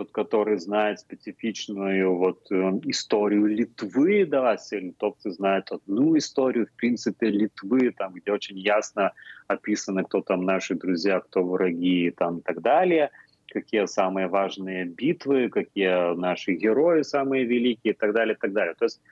тот, 0.00 0.12
который 0.12 0.58
знает 0.58 1.00
специфичную 1.00 2.16
вот 2.16 2.50
э, 2.50 2.54
историю 2.84 3.44
Литвы, 3.44 4.24
да, 4.24 4.56
литовцы 4.70 5.30
знают 5.30 5.70
одну 5.70 6.16
историю, 6.16 6.66
в 6.66 6.72
принципе, 6.72 7.26
Литвы, 7.26 7.90
там, 7.90 8.14
где 8.14 8.32
очень 8.32 8.58
ясно 8.58 9.12
описано, 9.46 10.04
кто 10.04 10.22
там 10.22 10.46
наши 10.46 10.74
друзья, 10.74 11.20
кто 11.20 11.44
враги, 11.44 12.10
там, 12.16 12.38
и 12.38 12.40
так 12.40 12.62
далее, 12.62 13.10
какие 13.52 13.84
самые 13.84 14.26
важные 14.28 14.86
битвы, 14.86 15.50
какие 15.50 16.14
наши 16.14 16.54
герои 16.54 17.02
самые 17.02 17.44
великие, 17.44 17.92
и 17.92 17.96
так 17.96 18.14
далее, 18.14 18.34
и 18.34 18.38
так 18.38 18.52
далее. 18.54 18.74
То 18.78 18.86
есть 18.86 19.02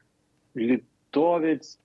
литовец 0.54 1.78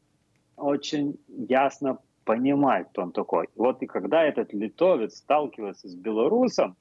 очень 0.56 1.20
ясно 1.28 1.98
понимает, 2.24 2.88
кто 2.92 3.02
он 3.02 3.12
такой. 3.12 3.50
Вот 3.58 3.84
и 3.84 3.86
когда 3.86 4.24
этот 4.24 4.54
литовец 4.54 5.18
сталкивается 5.18 5.90
с 5.90 5.96
белорусом, 5.96 6.78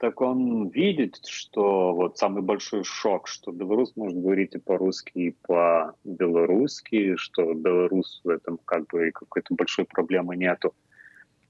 так 0.00 0.22
он 0.22 0.68
видит, 0.70 1.20
что 1.26 1.92
вот 1.92 2.16
самый 2.16 2.42
большой 2.42 2.84
шок, 2.84 3.28
что 3.28 3.52
белорус 3.52 3.92
может 3.96 4.18
говорить 4.18 4.54
и 4.54 4.58
по-русски, 4.58 5.18
и 5.18 5.36
по-белорусски, 5.46 7.16
что 7.16 7.52
белорус 7.52 8.22
в 8.24 8.30
этом 8.30 8.58
как 8.64 8.86
бы 8.86 9.10
какой-то 9.10 9.54
большой 9.54 9.84
проблемы 9.84 10.36
нету, 10.36 10.74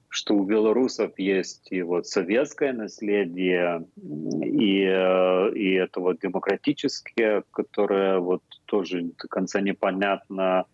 что 0.09 0.35
у 0.35 0.43
белорусов 0.43 1.17
есть 1.17 1.71
и 1.71 1.81
вот 1.81 2.07
советское 2.07 2.73
наследие, 2.73 3.87
и, 3.95 4.81
и 4.83 5.73
это 5.75 6.01
вот 6.01 6.19
демократическое, 6.19 7.45
которое 7.51 8.19
вот 8.19 8.43
тоже 8.65 9.03
до 9.03 9.29
конца 9.29 9.61
непонятно, 9.61 10.65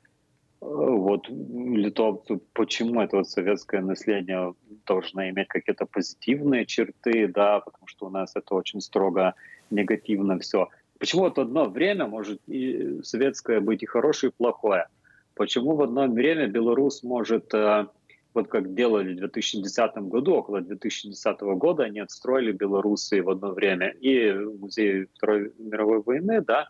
вот 0.60 1.28
литовцу, 1.30 2.42
почему 2.54 3.02
это 3.02 3.18
вот 3.18 3.30
советское 3.30 3.82
наследие 3.82 4.56
должно 4.86 5.30
иметь 5.30 5.48
какие-то 5.48 5.86
позитивные 5.86 6.66
черты, 6.66 7.28
да, 7.28 7.60
потому 7.60 7.88
что 7.88 8.08
у 8.08 8.10
нас 8.10 8.36
это 8.36 8.56
очень 8.56 8.82
строго 8.82 9.36
негативно 9.70 10.40
все. 10.40 10.70
Почему 11.00 11.24
вот 11.24 11.38
одно 11.38 11.66
время 11.66 12.08
может 12.08 12.42
и 12.48 13.02
советское 13.04 13.60
быть 13.60 13.84
и 13.84 13.86
хорошее, 13.86 14.32
и 14.32 14.34
плохое? 14.36 14.88
Почему 15.36 15.76
в 15.76 15.82
одно 15.84 16.08
время 16.08 16.48
Беларусь 16.48 17.04
может, 17.04 17.54
э, 17.54 17.86
вот 18.34 18.48
как 18.48 18.74
делали 18.74 19.14
в 19.14 19.18
2010 19.18 19.98
году, 20.10 20.34
около 20.34 20.62
2010 20.62 21.42
года, 21.56 21.84
они 21.84 22.00
отстроили 22.00 22.52
белорусы 22.52 23.22
в 23.22 23.30
одно 23.30 23.52
время 23.52 23.90
и 23.90 24.32
музей 24.32 25.06
Второй 25.14 25.52
мировой 25.60 26.02
войны, 26.02 26.42
да, 26.42 26.68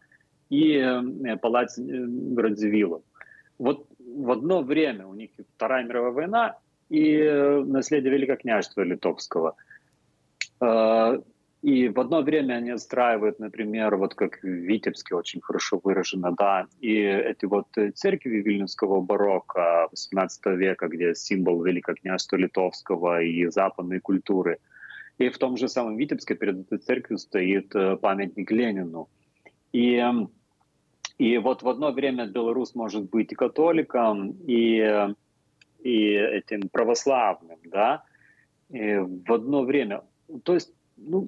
и 0.49 0.73
э, 0.73 1.37
палац 1.37 1.79
э, 1.79 1.83
Радзивиллов 2.35 3.03
вот 3.57 3.87
в 3.99 4.31
одно 4.31 4.61
время 4.61 5.07
у 5.07 5.13
них 5.13 5.31
Вторая 5.55 5.83
мировая 5.83 6.11
война 6.11 6.57
и 6.89 7.17
э, 7.17 7.63
наследие 7.63 8.13
Великокняжества 8.13 8.81
Литовского. 8.81 9.55
Э, 10.61 11.19
и 11.63 11.89
в 11.89 11.99
одно 11.99 12.21
время 12.21 12.55
они 12.55 12.69
отстраивают, 12.69 13.39
например, 13.39 13.95
вот 13.95 14.13
как 14.13 14.41
в 14.43 14.47
Витебске 14.47 15.15
очень 15.15 15.41
хорошо 15.41 15.81
выражено, 15.83 16.31
да, 16.37 16.67
и 16.79 16.93
эти 17.01 17.45
вот 17.45 17.67
церкви 17.95 18.37
Вильнюсского 18.37 19.01
барокко 19.01 19.87
18 19.91 20.45
века, 20.57 20.87
где 20.87 21.15
символ 21.15 21.63
Великокняжества 21.63 22.37
Литовского 22.37 23.21
и 23.21 23.47
западной 23.47 23.99
культуры. 23.99 24.59
И 25.17 25.29
в 25.29 25.37
том 25.39 25.57
же 25.57 25.67
самом 25.67 25.97
Витебске 25.97 26.35
перед 26.35 26.59
этой 26.59 26.77
церковью 26.77 27.17
стоит 27.17 27.75
э, 27.75 27.97
памятник 27.97 28.51
Ленину. 28.51 29.09
И 29.71 29.95
эм, 29.95 30.29
и 31.17 31.37
вот 31.37 31.63
в 31.63 31.69
одно 31.69 31.91
время 31.91 32.27
Беларусь 32.27 32.75
может 32.75 33.09
быть 33.09 33.31
и 33.31 33.35
католиком, 33.35 34.35
и, 34.45 35.07
и 35.83 36.09
этим 36.13 36.69
православным, 36.69 37.57
да, 37.65 38.03
и 38.69 38.97
в 38.97 39.33
одно 39.33 39.63
время. 39.63 40.03
То 40.43 40.53
есть, 40.53 40.71
ну, 40.97 41.27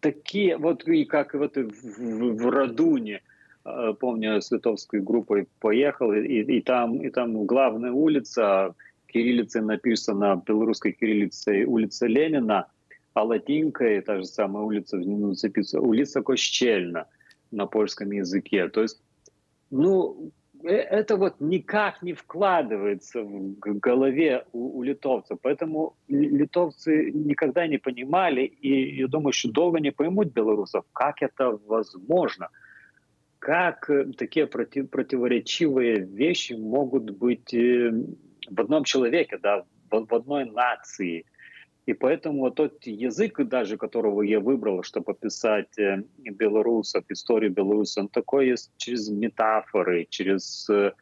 такие, 0.00 0.56
вот 0.56 0.88
и 0.88 1.04
как 1.04 1.34
вот 1.34 1.56
в, 1.56 1.70
в, 1.70 2.36
в 2.36 2.50
Радуне, 2.50 3.20
э, 3.64 3.94
помню, 4.00 4.40
с 4.40 4.50
литовской 4.50 5.00
группой 5.00 5.46
поехал, 5.60 6.12
и, 6.12 6.42
и, 6.42 6.60
там, 6.62 7.02
и 7.02 7.10
там 7.10 7.44
главная 7.44 7.92
улица, 7.92 8.74
кириллицей 9.08 9.60
написана 9.60 10.42
белорусской 10.46 10.92
кириллицей 10.92 11.64
улица 11.64 12.06
Ленина, 12.06 12.66
а 13.12 13.24
латинкой 13.24 14.00
та 14.00 14.18
же 14.18 14.24
самая 14.24 14.62
улица 14.62 14.96
внизу 14.96 15.34
записана 15.34 15.82
улица 15.82 16.22
Кощельна 16.22 17.06
на 17.52 17.66
польском 17.66 18.10
языке. 18.10 18.68
То 18.68 18.82
есть, 18.82 19.02
ну, 19.70 20.32
э, 20.64 20.68
это 20.68 21.16
вот 21.16 21.40
никак 21.40 22.02
не 22.02 22.12
вкладывается 22.12 23.22
в 23.22 23.78
голове 23.78 24.44
у, 24.52 24.78
у 24.78 24.82
литовцев. 24.82 25.38
Поэтому 25.42 25.94
литовцы 26.08 27.10
никогда 27.12 27.66
не 27.66 27.78
понимали, 27.78 28.42
и 28.42 28.96
я 29.00 29.06
думаю, 29.08 29.32
что 29.32 29.50
долго 29.50 29.80
не 29.80 29.92
поймут 29.92 30.32
белорусов, 30.32 30.84
как 30.92 31.22
это 31.22 31.58
возможно. 31.66 32.48
Как 33.38 33.90
э, 33.90 34.12
такие 34.16 34.46
против, 34.46 34.90
противоречивые 34.90 36.00
вещи 36.00 36.54
могут 36.54 37.10
быть 37.10 37.54
э, 37.54 37.92
в 38.50 38.60
одном 38.60 38.84
человеке, 38.84 39.38
да, 39.38 39.64
в, 39.90 40.06
в 40.06 40.14
одной 40.14 40.44
нации. 40.44 41.24
И 41.86 41.94
поэтому 41.94 42.50
тот 42.50 42.86
язык, 42.86 43.40
даже 43.48 43.76
которого 43.76 44.22
я 44.22 44.38
выбрал, 44.38 44.84
чтобы 44.84 45.12
описать 45.12 45.76
э, 45.78 46.04
белорусов, 46.18 47.04
историю 47.08 47.50
Беларуси, 47.50 47.98
он 47.98 48.08
такой 48.08 48.48
есть 48.48 48.70
через 48.76 49.08
метафоры, 49.08 50.06
через 50.08 50.70
э, 50.70 50.92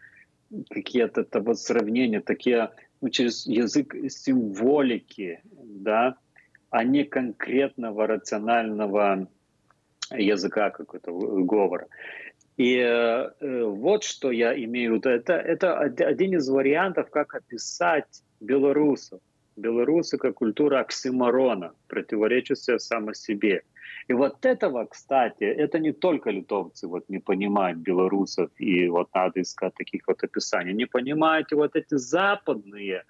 какие-то 0.70 1.26
вот 1.40 1.58
сравнения, 1.58 2.20
такие, 2.20 2.70
ну, 3.02 3.10
через 3.10 3.46
язык 3.46 3.94
символики, 4.08 5.42
да, 5.52 6.16
а 6.70 6.84
не 6.84 7.04
конкретного 7.04 8.06
рационального 8.06 9.28
языка 10.16 10.70
какой-то 10.70 11.12
говора. 11.12 11.88
И 12.56 12.76
э, 12.76 13.64
вот 13.66 14.02
что 14.02 14.30
я 14.30 14.54
имею 14.64 14.92
в 14.92 14.94
виду. 14.96 15.10
Это, 15.10 15.34
это 15.34 15.78
один 15.78 16.36
из 16.36 16.48
вариантов, 16.48 17.10
как 17.10 17.34
описать 17.34 18.22
белорусов 18.40 19.20
белорусы 19.56 20.18
как 20.18 20.34
культура 20.34 20.80
оксиморона, 20.80 21.72
противоречащая 21.88 22.78
само 22.78 23.14
себе. 23.14 23.62
И 24.08 24.12
вот 24.12 24.44
этого, 24.44 24.86
кстати, 24.86 25.44
это 25.44 25.78
не 25.78 25.92
только 25.92 26.30
литовцы 26.30 26.88
вот 26.88 27.08
не 27.08 27.18
понимают 27.18 27.78
белорусов, 27.78 28.50
и 28.58 28.88
вот 28.88 29.08
надо 29.14 29.40
искать 29.40 29.74
таких 29.74 30.02
вот 30.08 30.24
описаний. 30.24 30.72
Не 30.72 30.86
понимаете 30.86 31.56
вот 31.56 31.76
эти 31.76 31.96
западные 31.96 33.04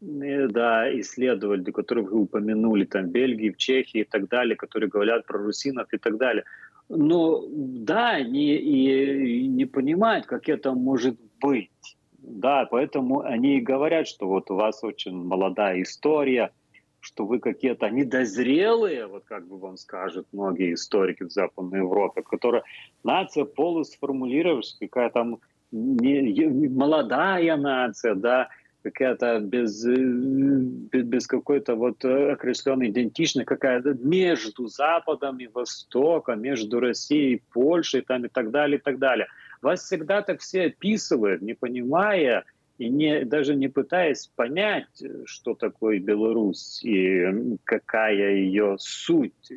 э, 0.00 0.48
да, 0.48 1.00
исследователи, 1.00 1.72
которых 1.72 2.10
вы 2.12 2.20
упомянули, 2.20 2.84
там, 2.84 3.10
Бельгии, 3.10 3.50
в 3.50 3.56
Чехии 3.56 4.00
и 4.00 4.04
так 4.04 4.28
далее, 4.28 4.56
которые 4.56 4.88
говорят 4.88 5.26
про 5.26 5.38
русинов 5.38 5.92
и 5.92 5.98
так 5.98 6.16
далее. 6.16 6.44
Но 6.88 7.44
да, 7.50 8.10
они 8.10 8.54
и 8.56 9.48
не 9.48 9.64
понимают, 9.64 10.26
как 10.26 10.48
это 10.48 10.72
может 10.72 11.16
быть. 11.40 11.96
Да, 12.26 12.66
поэтому 12.68 13.20
они 13.20 13.58
и 13.58 13.60
говорят, 13.60 14.08
что 14.08 14.26
вот 14.26 14.50
у 14.50 14.56
вас 14.56 14.82
очень 14.82 15.16
молодая 15.16 15.80
история, 15.82 16.50
что 16.98 17.24
вы 17.24 17.38
какие-то 17.38 17.88
недозрелые, 17.88 19.06
вот 19.06 19.22
как 19.26 19.46
бы 19.46 19.58
вам 19.58 19.76
скажут 19.76 20.26
многие 20.32 20.74
историки 20.74 21.22
в 21.22 21.30
Западной 21.30 21.78
Европе, 21.78 22.22
которая 22.22 22.64
нация 23.04 23.44
полусформулировалась, 23.44 24.76
какая 24.80 25.10
там 25.10 25.38
не, 25.70 26.68
молодая 26.68 27.56
нация, 27.56 28.16
да, 28.16 28.48
какая-то 28.82 29.38
без, 29.38 29.84
без, 29.86 31.04
без 31.04 31.26
какой-то 31.28 31.76
вот 31.76 32.04
окресленной 32.04 32.88
идентичности, 32.90 33.46
какая-то 33.46 33.94
между 33.94 34.66
Западом 34.66 35.38
и 35.38 35.46
Востоком, 35.46 36.42
между 36.42 36.80
Россией 36.80 37.36
и 37.36 37.42
Польшей 37.52 38.00
там, 38.00 38.24
и 38.24 38.28
так 38.28 38.50
далее, 38.50 38.78
и 38.78 38.82
так 38.82 38.98
далее– 38.98 39.28
вас 39.62 39.84
всегда 39.84 40.22
так 40.22 40.40
все 40.40 40.66
описывают, 40.66 41.42
не 41.42 41.54
понимая 41.54 42.44
и 42.78 42.88
не, 42.88 43.24
даже 43.24 43.54
не 43.54 43.68
пытаясь 43.68 44.30
понять, 44.36 45.02
что 45.24 45.54
такое 45.54 45.98
Беларусь 45.98 46.82
и 46.84 47.56
какая 47.64 48.34
ее 48.34 48.76
суть. 48.78 49.52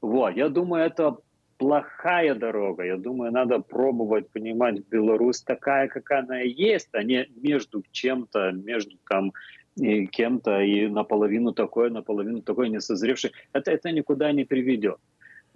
Вот. 0.00 0.36
Я 0.36 0.48
думаю, 0.48 0.84
это 0.84 1.18
плохая 1.58 2.34
дорога. 2.34 2.84
Я 2.84 2.96
думаю, 2.96 3.32
надо 3.32 3.58
пробовать 3.60 4.30
понимать 4.30 4.86
Беларусь 4.88 5.42
такая, 5.42 5.88
какая 5.88 6.22
она 6.22 6.40
есть, 6.40 6.88
а 6.92 7.02
не 7.02 7.28
между 7.36 7.82
чем-то, 7.90 8.52
между 8.52 8.96
там 9.08 9.32
и 9.76 10.06
кем-то 10.06 10.60
и 10.60 10.88
наполовину 10.88 11.52
такое, 11.52 11.90
наполовину 11.90 12.42
такое 12.42 12.68
несозревший. 12.68 13.32
Это, 13.52 13.70
это 13.70 13.92
никуда 13.92 14.32
не 14.32 14.44
приведет. 14.44 14.98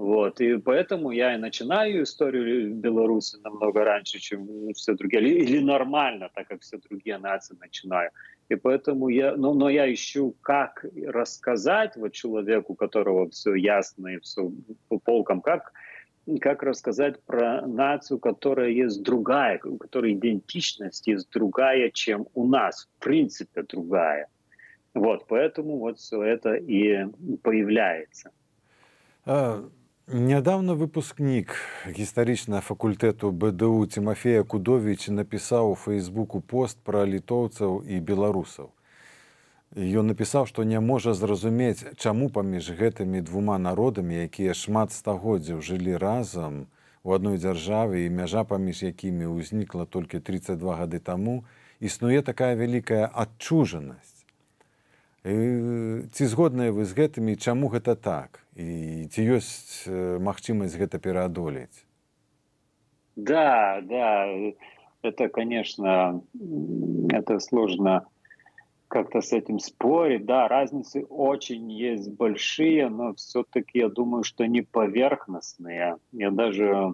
Вот, 0.03 0.41
и 0.41 0.59
поэтому 0.59 1.13
я 1.13 1.37
и 1.37 1.39
начинаю 1.39 2.03
историю 2.03 2.75
Беларуси 2.75 3.37
намного 3.45 3.85
раньше, 3.85 4.19
чем 4.19 4.75
все 4.75 4.95
другие, 4.95 5.23
или, 5.23 5.45
или 5.45 5.61
нормально, 5.61 6.29
так 6.35 6.49
как 6.49 6.63
все 6.63 6.79
другие 6.79 7.19
нации 7.19 7.57
начинаю. 7.61 8.11
И 8.49 8.57
поэтому 8.57 9.09
я, 9.09 9.37
но, 9.37 9.55
но 9.55 9.71
я 9.71 9.87
ищу, 9.95 10.35
как 10.41 10.85
рассказать 11.07 11.95
вот 11.95 12.15
человеку, 12.15 12.73
у 12.73 12.75
которого 12.75 13.31
все 13.31 13.55
ясно 13.55 14.09
и 14.09 14.19
все 14.19 14.51
по 14.89 14.99
полкам, 14.99 15.41
как, 15.41 15.73
как 16.41 16.65
рассказать 16.65 17.23
про 17.23 17.65
нацию, 17.65 18.19
которая 18.19 18.71
есть 18.71 19.05
другая, 19.05 19.61
у 19.63 19.77
которой 19.77 20.15
идентичность 20.15 21.07
есть 21.07 21.31
другая, 21.31 21.91
чем 21.91 22.27
у 22.35 22.45
нас, 22.49 22.89
в 22.97 23.05
принципе 23.05 23.63
другая. 23.63 24.27
Вот, 24.95 25.27
поэтому 25.29 25.79
вот 25.79 26.01
все 26.01 26.21
это 26.25 26.55
и 26.55 27.07
появляется. 27.45 28.33
А, 29.25 29.63
Нядаўна 30.11 30.75
выпускнік 30.75 31.55
гістарычнага 31.87 32.61
факультэту 32.61 33.31
БДУ 33.31 33.87
Тимофея 33.87 34.43
Кудович 34.43 35.07
напісаў 35.15 35.71
у 35.71 35.77
фэйсбуку 35.79 36.41
пост 36.43 36.79
пра 36.83 37.07
літоўцаў 37.07 37.87
і 37.87 38.01
беларусаў. 38.03 38.75
Ён 39.79 40.11
напісаў, 40.11 40.51
што 40.51 40.65
не 40.67 40.81
можа 40.83 41.15
зразумець, 41.15 41.87
чаму 41.95 42.31
паміж 42.35 42.75
гэтымі 42.75 43.23
двума 43.23 43.59
народамі, 43.63 44.27
якія 44.27 44.59
шмат 44.59 44.91
стагоддзяў 44.91 45.63
жылі 45.63 45.95
разам 45.95 46.67
у 47.05 47.15
адной 47.15 47.39
дзяржаве 47.39 48.03
і 48.03 48.11
мяжа 48.11 48.43
паміж 48.43 48.83
якімі 48.83 49.31
ўзнікла 49.39 49.87
толькі 49.87 50.19
32 50.19 50.83
гады 50.83 50.99
таму, 50.99 51.45
існуе 51.79 52.27
такая 52.27 52.59
вялікая 52.59 53.07
адчужанасць. 53.07 54.12
Ці 55.28 56.24
згодныя 56.32 56.72
вы 56.72 56.86
з 56.88 56.96
гэтымі, 56.96 57.36
чаму 57.36 57.68
гэта 57.68 58.00
так? 58.00 58.40
І 58.56 59.10
ці 59.12 59.22
ёсць 59.36 59.84
магчымасць 60.24 60.80
гэта 60.80 61.04
пераадолець? 61.04 61.84
Да, 63.18 63.82
да, 63.82 64.30
это, 65.02 65.28
конечно, 65.28 66.22
это 67.10 67.40
сложно 67.40 68.08
как-то 68.88 69.20
с 69.22 69.34
этим 69.34 69.60
спорить. 69.60 70.26
Да, 70.26 70.48
разницы 70.48 71.04
очень 71.10 71.72
есть 71.72 72.10
большие, 72.12 72.88
но 72.90 73.14
все-таки 73.16 73.80
я 73.80 73.90
думаю, 73.90 74.24
что 74.24 74.44
они 74.46 74.62
поверхностные. 74.62 75.98
Я 76.14 76.32
даже 76.32 76.94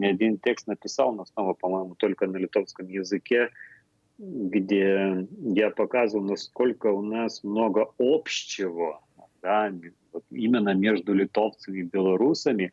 один 0.00 0.38
текст 0.38 0.68
написал, 0.68 1.12
но 1.12 1.26
снова, 1.26 1.52
по-моему, 1.52 1.96
только 1.96 2.26
на 2.26 2.38
литовском 2.38 2.88
языке, 2.88 3.50
где 4.23 5.27
я 5.39 5.69
показывал, 5.69 6.23
насколько 6.23 6.87
у 6.87 7.01
нас 7.01 7.43
много 7.43 7.91
общего, 7.99 9.01
да, 9.41 9.71
вот 10.11 10.23
именно 10.31 10.73
между 10.73 11.13
литовцами 11.13 11.79
и 11.79 11.83
белорусами. 11.83 12.71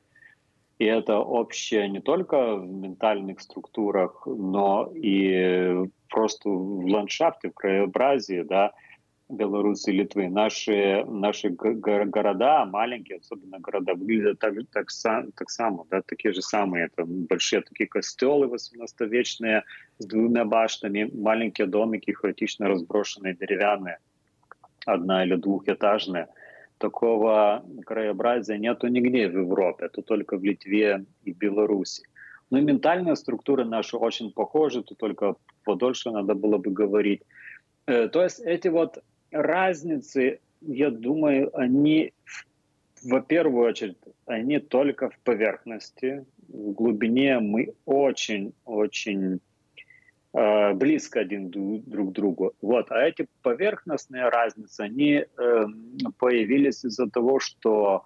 И 0.78 0.84
это 0.84 1.18
общее 1.18 1.88
не 1.88 2.00
только 2.00 2.56
в 2.56 2.66
ментальных 2.66 3.40
структурах, 3.40 4.22
но 4.26 4.90
и 4.94 5.86
просто 6.08 6.48
в 6.48 6.86
ландшафте, 6.86 7.50
в 7.50 7.54
краеобразии, 7.54 8.42
да, 8.42 8.72
Беларуси 9.30 9.90
и 9.90 9.92
Литвы. 9.92 10.28
Наши, 10.28 11.04
наши 11.06 11.50
города, 11.50 12.64
маленькие, 12.64 13.18
особенно 13.18 13.58
города, 13.58 13.94
выглядят 13.94 14.38
так, 14.38 14.54
так, 14.72 14.86
так 15.34 15.50
само, 15.50 15.86
да, 15.90 16.02
такие 16.02 16.32
же 16.32 16.42
самые. 16.42 16.86
Это 16.86 17.04
большие 17.06 17.62
такие 17.62 17.88
костелы 17.88 18.46
18-вечные 18.46 19.62
с 19.98 20.06
двумя 20.06 20.44
башнями, 20.44 21.10
маленькие 21.12 21.66
домики, 21.66 22.12
хаотично 22.12 22.68
разброшенные, 22.68 23.34
деревянные, 23.34 23.98
одна- 24.86 25.24
или 25.24 25.36
двухэтажные. 25.36 26.28
Такого 26.78 27.64
краеобразия 27.84 28.58
нету 28.58 28.88
нигде 28.88 29.28
в 29.28 29.38
Европе, 29.38 29.86
это 29.86 30.02
только 30.02 30.38
в 30.38 30.44
Литве 30.44 31.04
и 31.24 31.32
Беларуси. 31.32 32.04
Но 32.50 32.58
и 32.58 32.62
ментальная 32.62 33.14
структура 33.14 33.64
наша 33.64 33.96
очень 33.96 34.32
похожа, 34.32 34.82
тут 34.82 34.98
только 34.98 35.36
подольше 35.64 36.10
надо 36.10 36.34
было 36.34 36.58
бы 36.58 36.70
говорить. 36.70 37.22
Э, 37.86 38.08
то 38.08 38.22
есть 38.22 38.40
эти 38.40 38.68
вот 38.68 38.98
разницы, 39.30 40.40
я 40.60 40.90
думаю, 40.90 41.56
они, 41.56 42.12
во 43.02 43.20
первую 43.20 43.68
очередь, 43.68 43.98
они 44.26 44.58
только 44.58 45.10
в 45.10 45.18
поверхности. 45.20 46.24
В 46.48 46.72
глубине 46.72 47.38
мы 47.38 47.74
очень-очень 47.84 49.40
э, 50.32 50.72
близко 50.74 51.20
один 51.20 51.50
друг 51.50 52.10
к 52.10 52.12
другу. 52.12 52.54
Вот. 52.60 52.90
А 52.90 53.02
эти 53.02 53.26
поверхностные 53.42 54.28
разницы, 54.28 54.80
они 54.80 55.12
э, 55.12 55.26
появились 56.18 56.84
из-за 56.84 57.08
того, 57.08 57.40
что, 57.40 58.04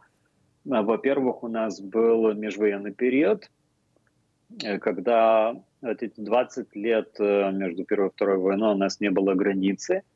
э, 0.65 0.83
во-первых, 0.83 1.43
у 1.43 1.49
нас 1.49 1.81
был 1.81 2.33
межвоенный 2.35 2.93
период, 2.93 3.51
э, 4.63 4.79
когда 4.79 5.57
эти 5.83 6.13
20 6.17 6.77
лет 6.77 7.17
э, 7.19 7.51
между 7.51 7.85
Первой 7.85 8.09
и 8.09 8.13
Второй 8.13 8.39
войной 8.39 8.75
у 8.75 8.79
нас 8.79 9.01
не 9.01 9.11
было 9.11 9.35
границы– 9.35 10.03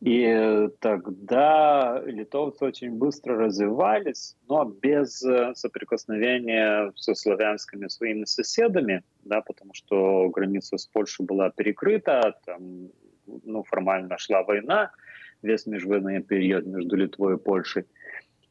И 0.00 0.68
тогда 0.78 2.00
литовцы 2.06 2.64
очень 2.64 2.92
быстро 2.92 3.36
развивались, 3.36 4.36
но 4.48 4.64
без 4.64 5.24
э, 5.24 5.54
соприкосновения 5.56 6.92
со 6.94 7.14
славянскими 7.16 7.88
своими 7.88 8.24
соседами, 8.24 9.02
да, 9.24 9.40
потому 9.40 9.74
что 9.74 10.28
граница 10.28 10.78
с 10.78 10.86
Польшей 10.86 11.26
была 11.26 11.50
перекрыта, 11.50 12.36
там 12.46 12.90
ну, 13.26 13.64
формально 13.64 14.18
шла 14.18 14.44
война, 14.44 14.92
весь 15.42 15.66
межвоенный 15.66 16.22
период 16.22 16.64
между 16.66 16.94
Литвой 16.94 17.34
и 17.34 17.38
Польшей. 17.38 17.84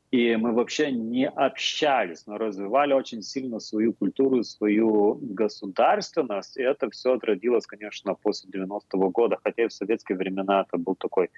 И 0.10 0.38
мы 0.38 0.54
вообще 0.54 0.92
не 0.92 1.28
общались, 1.28 2.26
но 2.28 2.38
развивали 2.38 2.94
очень 2.94 3.22
сильно 3.22 3.60
свою 3.60 3.92
культуру, 3.94 4.42
свою 4.44 5.20
государственность. 5.22 6.56
И 6.56 6.62
это 6.62 6.90
все 6.90 7.16
отродилось, 7.16 7.66
конечно, 7.66 8.14
после 8.14 8.50
90-го 8.50 9.10
года. 9.10 9.38
Хотя 9.44 9.64
и 9.64 9.68
в 9.68 9.74
советские 9.74 10.18
времена 10.18 10.62
это 10.66 10.78
был 10.78 10.96
такой 10.96 11.30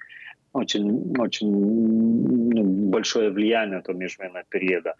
очень, 0.52 1.16
очень 1.18 1.50
ну, 1.50 2.62
большое 2.90 3.30
влияние 3.30 3.80
этого 3.80 3.96
межвоенного 3.96 4.44
периода. 4.48 4.94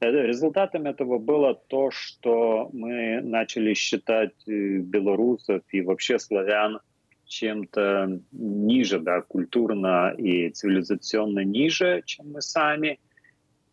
Э, 0.00 0.10
результатом 0.10 0.84
этого 0.84 1.18
было 1.18 1.54
то, 1.54 1.90
что 1.90 2.68
мы 2.74 3.22
начали 3.22 3.72
считать 3.72 4.34
э, 4.46 4.80
белорусов 4.80 5.62
и 5.72 5.80
вообще 5.80 6.18
славян 6.18 6.80
чем-то 7.24 8.20
ниже, 8.32 9.00
да, 9.00 9.22
культурно 9.22 10.12
и 10.18 10.50
цивилизационно 10.50 11.42
ниже, 11.42 12.02
чем 12.04 12.32
мы 12.32 12.42
сами– 12.42 12.98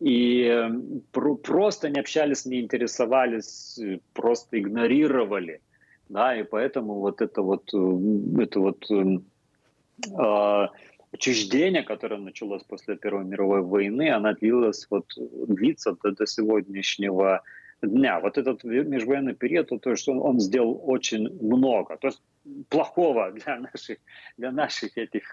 и 0.02 0.44
эм, 0.44 1.02
про 1.12 1.36
просто 1.36 1.88
не 1.88 2.00
общались, 2.00 2.44
не 2.44 2.60
интересовались, 2.60 3.78
э, 3.78 4.00
просто 4.14 4.58
игнорировали, 4.58 5.60
да, 6.08 6.36
и 6.36 6.42
поэтому 6.42 6.94
вот 6.94 7.20
это 7.20 7.42
вот, 7.42 7.72
э, 7.72 8.42
это 8.42 8.60
вот 8.60 8.84
э, 8.90 10.66
отчуждение, 11.12 11.84
которое 11.84 12.18
началось 12.18 12.64
после 12.64 12.96
Первой 12.96 13.24
мировой 13.24 13.62
войны, 13.62 14.10
оно 14.10 14.32
длилось 14.32 14.88
вот, 14.90 15.06
длится 15.16 15.96
до, 16.02 16.10
до 16.10 16.26
сегодняшнего 16.26 17.42
дня. 17.80 18.18
Вот 18.18 18.38
этот 18.38 18.64
межвоенный 18.64 19.34
период, 19.34 19.68
то, 19.68 19.96
что 19.96 20.12
он, 20.12 20.18
он 20.18 20.40
сделал 20.40 20.80
очень 20.84 21.28
много, 21.40 21.96
то 21.96 22.08
есть 22.08 22.22
плохого 22.68 23.30
для 23.30 23.60
наших, 23.72 23.98
для 24.36 24.50
наших 24.50 24.98
этих 24.98 25.32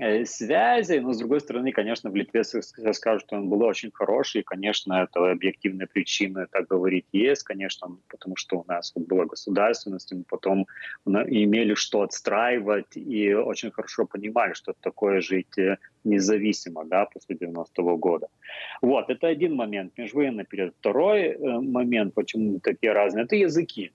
Э, 0.00 0.24
связей, 0.24 1.00
но 1.00 1.12
с 1.12 1.18
другой 1.18 1.40
стороны, 1.40 1.72
конечно, 1.72 2.10
в 2.10 2.16
Литве 2.16 2.44
скажут, 2.44 3.22
что 3.26 3.36
он 3.36 3.48
был 3.48 3.62
очень 3.62 3.90
хороший, 3.92 4.42
и, 4.42 4.44
конечно, 4.44 4.92
это 4.92 5.30
объективная 5.30 5.86
причина 5.86 6.46
так 6.50 6.68
говорить 6.68 7.06
есть, 7.12 7.42
конечно, 7.42 7.96
потому 8.08 8.36
что 8.36 8.58
у 8.58 8.64
нас 8.68 8.92
вот 8.94 9.06
была 9.06 9.24
государственность, 9.24 10.12
и 10.12 10.16
мы 10.16 10.24
потом 10.28 10.66
имели 11.06 11.74
что 11.74 12.02
отстраивать, 12.02 12.96
и 12.96 13.34
очень 13.34 13.70
хорошо 13.70 14.06
понимали, 14.06 14.52
что 14.52 14.74
такое 14.80 15.20
жить 15.20 15.58
э, 15.58 15.78
независимо, 16.04 16.84
да, 16.84 17.06
после 17.06 17.36
90-го 17.36 17.96
года. 17.96 18.28
Вот, 18.82 19.10
это 19.10 19.26
один 19.26 19.54
момент, 19.56 19.92
межвоенный 19.96 20.44
период. 20.44 20.74
Второй 20.78 21.20
э, 21.20 21.60
момент, 21.60 22.14
почему 22.14 22.60
такие 22.60 22.92
разные, 22.92 23.24
это 23.24 23.36
языки 23.36 23.92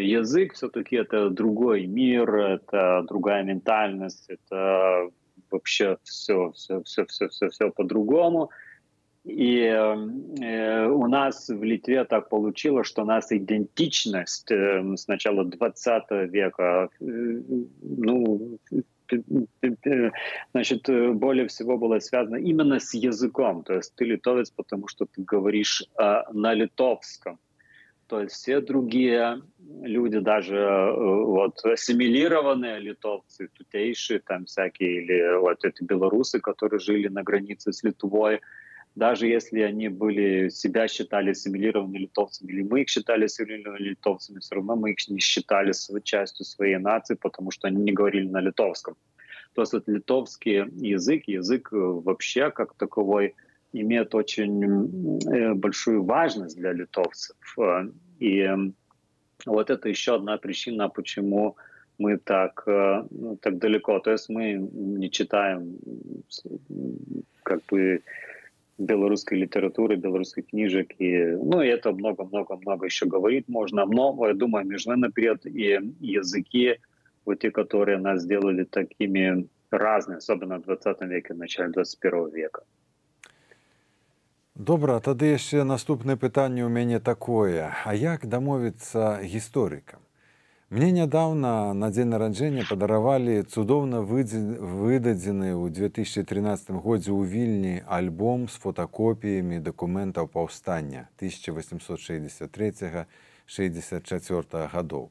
язык 0.00 0.54
все-таки 0.54 0.96
это 0.96 1.30
другой 1.30 1.86
мир, 1.86 2.34
это 2.34 3.04
другая 3.08 3.42
ментальность, 3.42 4.26
это 4.28 5.10
вообще 5.50 5.98
все, 6.02 6.52
все, 6.52 6.82
все, 6.82 7.06
все, 7.06 7.28
все, 7.28 7.48
все 7.48 7.70
по-другому. 7.70 8.50
И 9.24 9.58
э, 9.60 10.86
у 10.86 11.06
нас 11.06 11.48
в 11.48 11.62
Литве 11.62 12.04
так 12.04 12.28
получилось, 12.28 12.86
что 12.86 13.02
у 13.02 13.06
нас 13.06 13.32
идентичность 13.32 14.50
э, 14.50 14.82
с 14.96 15.08
начала 15.08 15.44
20 15.44 16.10
века, 16.30 16.90
э, 17.00 17.04
ну, 17.80 18.58
значит, 20.52 21.16
более 21.16 21.46
всего 21.48 21.78
была 21.78 22.00
связана 22.00 22.36
именно 22.36 22.78
с 22.78 22.92
языком. 22.92 23.64
То 23.64 23.74
есть 23.74 23.94
ты 23.94 24.04
литовец, 24.04 24.50
потому 24.50 24.88
что 24.88 25.06
ты 25.06 25.22
говоришь 25.22 25.82
э, 25.98 26.22
на 26.32 26.52
литовском. 26.52 27.38
То 28.06 28.20
есть 28.20 28.34
все 28.34 28.60
другие 28.60 29.40
люди, 29.86 30.18
даже 30.18 30.56
э, 30.56 30.92
вот 30.96 31.64
ассимилированные 31.64 32.80
литовцы, 32.80 33.48
тутейшие 33.48 34.20
там 34.20 34.44
всякие, 34.44 35.02
или 35.02 35.38
вот 35.38 35.64
эти 35.64 35.82
белорусы, 35.82 36.40
которые 36.40 36.80
жили 36.80 37.08
на 37.08 37.22
границе 37.22 37.72
с 37.72 37.82
Литвой, 37.82 38.40
даже 38.94 39.26
если 39.26 39.60
они 39.60 39.88
были, 39.88 40.48
себя 40.50 40.86
считали 40.88 41.30
ассимилированными 41.30 41.98
литовцами, 41.98 42.52
или 42.52 42.62
мы 42.62 42.82
их 42.82 42.88
считали 42.88 43.24
ассимилированными 43.24 43.88
литовцами, 43.88 44.38
все 44.38 44.54
равно 44.54 44.76
мы 44.76 44.92
их 44.92 45.08
не 45.08 45.18
считали 45.18 45.72
частью 46.02 46.44
своей 46.44 46.78
нации, 46.78 47.14
потому 47.14 47.50
что 47.50 47.68
они 47.68 47.82
не 47.82 47.92
говорили 47.92 48.28
на 48.28 48.40
литовском. 48.40 48.96
То 49.54 49.62
есть 49.62 49.72
вот 49.72 49.88
литовский 49.88 50.64
язык, 50.80 51.24
язык 51.26 51.68
вообще 51.70 52.50
как 52.50 52.74
таковой– 52.74 53.34
имеет 53.80 54.14
очень 54.14 55.20
э, 55.26 55.54
большую 55.54 56.04
важность 56.04 56.56
для 56.56 56.72
литовцев. 56.72 57.36
Э, 57.58 57.88
и 58.20 58.48
вот 59.46 59.70
это 59.70 59.88
еще 59.88 60.14
одна 60.14 60.36
причина, 60.38 60.88
почему 60.88 61.56
мы 61.98 62.18
так, 62.18 62.62
э, 62.66 63.04
ну, 63.10 63.36
так 63.36 63.58
далеко. 63.58 63.98
То 64.00 64.10
есть 64.10 64.28
мы 64.28 64.54
не 64.54 65.10
читаем 65.10 65.78
как 67.42 67.60
бы 67.66 68.02
белорусской 68.78 69.38
литературы, 69.38 69.96
белорусских 69.96 70.46
книжек. 70.46 70.94
И, 70.98 71.24
ну, 71.24 71.62
и 71.62 71.68
это 71.68 71.92
много-много-много 71.92 72.86
еще 72.86 73.06
говорить 73.06 73.48
можно. 73.48 73.86
Но, 73.86 74.26
я 74.26 74.34
думаю, 74.34 74.66
международный 74.66 75.12
период 75.12 75.46
и 75.46 75.78
языки, 76.00 76.78
вот 77.24 77.38
те, 77.38 77.50
которые 77.50 77.98
нас 77.98 78.22
сделали 78.22 78.64
такими 78.64 79.46
разными, 79.70 80.18
особенно 80.18 80.58
в 80.58 80.64
20 80.64 81.00
веке, 81.02 81.34
в 81.34 81.38
начале 81.38 81.70
21 81.70 82.30
века. 82.30 82.62
Добра, 84.54 85.00
тады 85.02 85.34
яшчэ 85.34 85.64
наступнае 85.66 86.14
пытанне 86.14 86.62
ў 86.62 86.70
мяне 86.70 86.98
такое. 87.02 87.74
А 87.74 87.90
як 87.90 88.22
дамовіцца 88.30 89.18
гісторыкам? 89.26 89.98
Мне 90.70 90.94
нядаўна 90.94 91.74
на 91.74 91.90
дзень 91.90 92.14
нараджэння 92.14 92.62
падаравалі 92.68 93.42
цудоўна 93.50 94.06
выдадзены 94.06 95.58
ў 95.58 95.74
2013 95.74 96.70
годзе 96.70 97.10
ў 97.10 97.26
вільні 97.26 97.82
альбом 97.82 98.46
з 98.46 98.54
фотакопіямі 98.62 99.58
дакументаў 99.58 100.30
паўстання 100.30 101.10
1863 101.18 103.06
64 103.46 104.70
гадоў. 104.70 105.10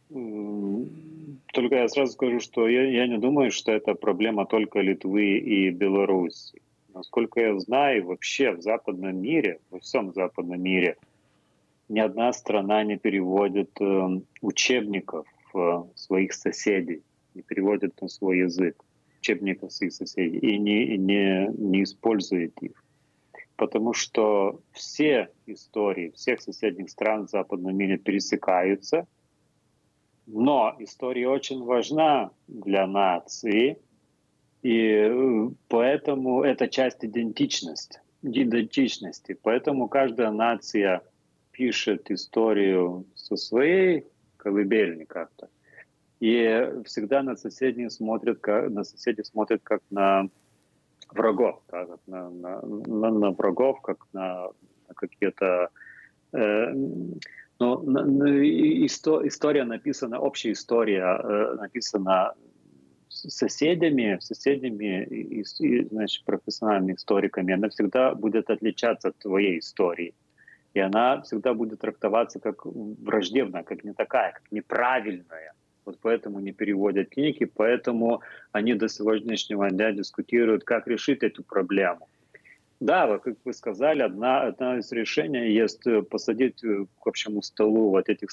Только 0.09 1.75
я 1.75 1.89
сразу 1.89 2.12
скажу, 2.12 2.41
что 2.41 2.69
я, 2.69 2.85
я 2.85 3.07
не 3.09 3.19
думаю, 3.19 3.51
что 3.51 3.73
это 3.73 3.95
проблема 3.95 4.47
только 4.47 4.81
Литвы 4.81 5.39
и 5.39 5.71
Беларуси. 5.71 6.61
Насколько 6.94 7.40
я 7.40 7.60
знаю, 7.60 8.06
вообще 8.06 8.52
в 8.52 8.62
западном 8.62 9.22
мире, 9.22 9.60
во 9.70 9.80
всем 9.80 10.14
западном 10.14 10.62
мире, 10.62 10.98
ни 11.90 12.00
одна 12.00 12.34
страна 12.34 12.84
не 12.84 12.98
переводит 12.98 13.70
э, 13.80 14.22
учебников 14.42 15.28
э, 15.54 15.84
своих 15.96 16.34
соседей, 16.34 17.04
не 17.34 17.42
переводит 17.42 18.02
на 18.02 18.08
свой 18.08 18.40
язык 18.40 18.84
учебников 19.20 19.72
своих 19.72 19.94
соседей 19.94 20.40
и 20.40 20.58
не, 20.58 20.98
не, 20.98 21.48
не 21.58 21.84
использует 21.84 22.58
их. 22.62 22.84
Потому 23.56 23.94
что 23.94 24.60
все 24.72 25.30
истории 25.46 26.12
всех 26.16 26.42
соседних 26.42 26.90
стран 26.90 27.28
в 27.28 27.30
западном 27.30 27.76
мире 27.76 27.98
пересекаются, 27.98 29.06
но 30.26 30.76
история 30.80 31.30
очень 31.30 31.64
важна 31.64 32.32
для 32.48 32.88
нации, 32.88 33.78
и 34.62 35.10
э, 35.10 35.50
поэтому 35.67 36.43
это 36.43 36.67
часть 36.67 37.04
идентичности. 37.04 38.00
идентичности. 38.21 39.38
Поэтому 39.41 39.88
каждая 39.88 40.32
нация 40.32 41.02
пишет 41.52 42.12
историю 42.12 43.06
со 43.15 43.36
своей 43.36 44.06
колыбельни 44.38 45.06
как-то. 45.06 45.50
И 46.19 46.69
всегда 46.86 47.24
на 47.24 47.36
соседей 47.36 47.89
смотрят, 47.89 48.39
как, 48.39 48.69
на 48.69 48.84
соседей 48.84 49.24
смотрят 49.24 49.62
как 49.63 49.82
на 49.89 50.30
врагов, 51.10 51.62
да, 51.71 51.86
как 51.86 52.00
на, 52.06 52.30
на, 52.30 52.62
на, 52.62 53.10
на 53.10 53.32
врагов, 53.32 53.82
как 53.82 54.06
на, 54.13 54.50
на 54.88 54.93
какие-то... 54.95 55.69
Э, 56.34 56.74
ну, 57.60 57.84
исто, 58.86 59.28
история 59.28 59.63
написана, 59.65 60.19
общая 60.19 60.52
история 60.52 61.19
э, 61.24 61.56
написана 61.60 62.34
соседями, 63.30 64.18
соседями 64.22 65.04
и, 65.04 65.42
и 65.42 65.86
значит, 65.86 66.26
профессиональными 66.26 66.96
историками, 66.96 67.54
она 67.54 67.70
всегда 67.70 68.16
будет 68.16 68.50
отличаться 68.50 69.10
от 69.10 69.18
твоей 69.18 69.60
истории. 69.60 70.14
И 70.74 70.80
она 70.80 71.22
всегда 71.22 71.54
будет 71.54 71.80
трактоваться 71.80 72.40
как 72.40 72.66
враждебная, 72.66 73.64
как 73.64 73.84
не 73.84 73.94
такая, 73.94 74.32
как 74.34 74.44
неправильная. 74.52 75.54
Вот 75.86 75.98
поэтому 76.02 76.40
не 76.40 76.52
переводят 76.52 77.10
книги, 77.10 77.46
поэтому 77.46 78.22
они 78.52 78.76
до 78.76 78.88
сегодняшнего 78.88 79.70
дня 79.70 79.92
дискутируют, 79.92 80.64
как 80.64 80.88
решить 80.88 81.24
эту 81.24 81.44
проблему. 81.44 82.08
Да, 82.82 83.20
как 83.20 83.36
вы 83.46 83.54
сказали, 83.54 84.02
одна, 84.02 84.41
одна 84.41 84.80
из 84.80 84.91
решений 84.91 85.52
есть 85.52 85.86
э, 85.86 86.02
посадить 86.02 86.63
э, 86.63 86.86
к 87.00 87.08
общему 87.08 87.44
столу 87.44 87.91
вот 87.91 88.10
этих 88.10 88.30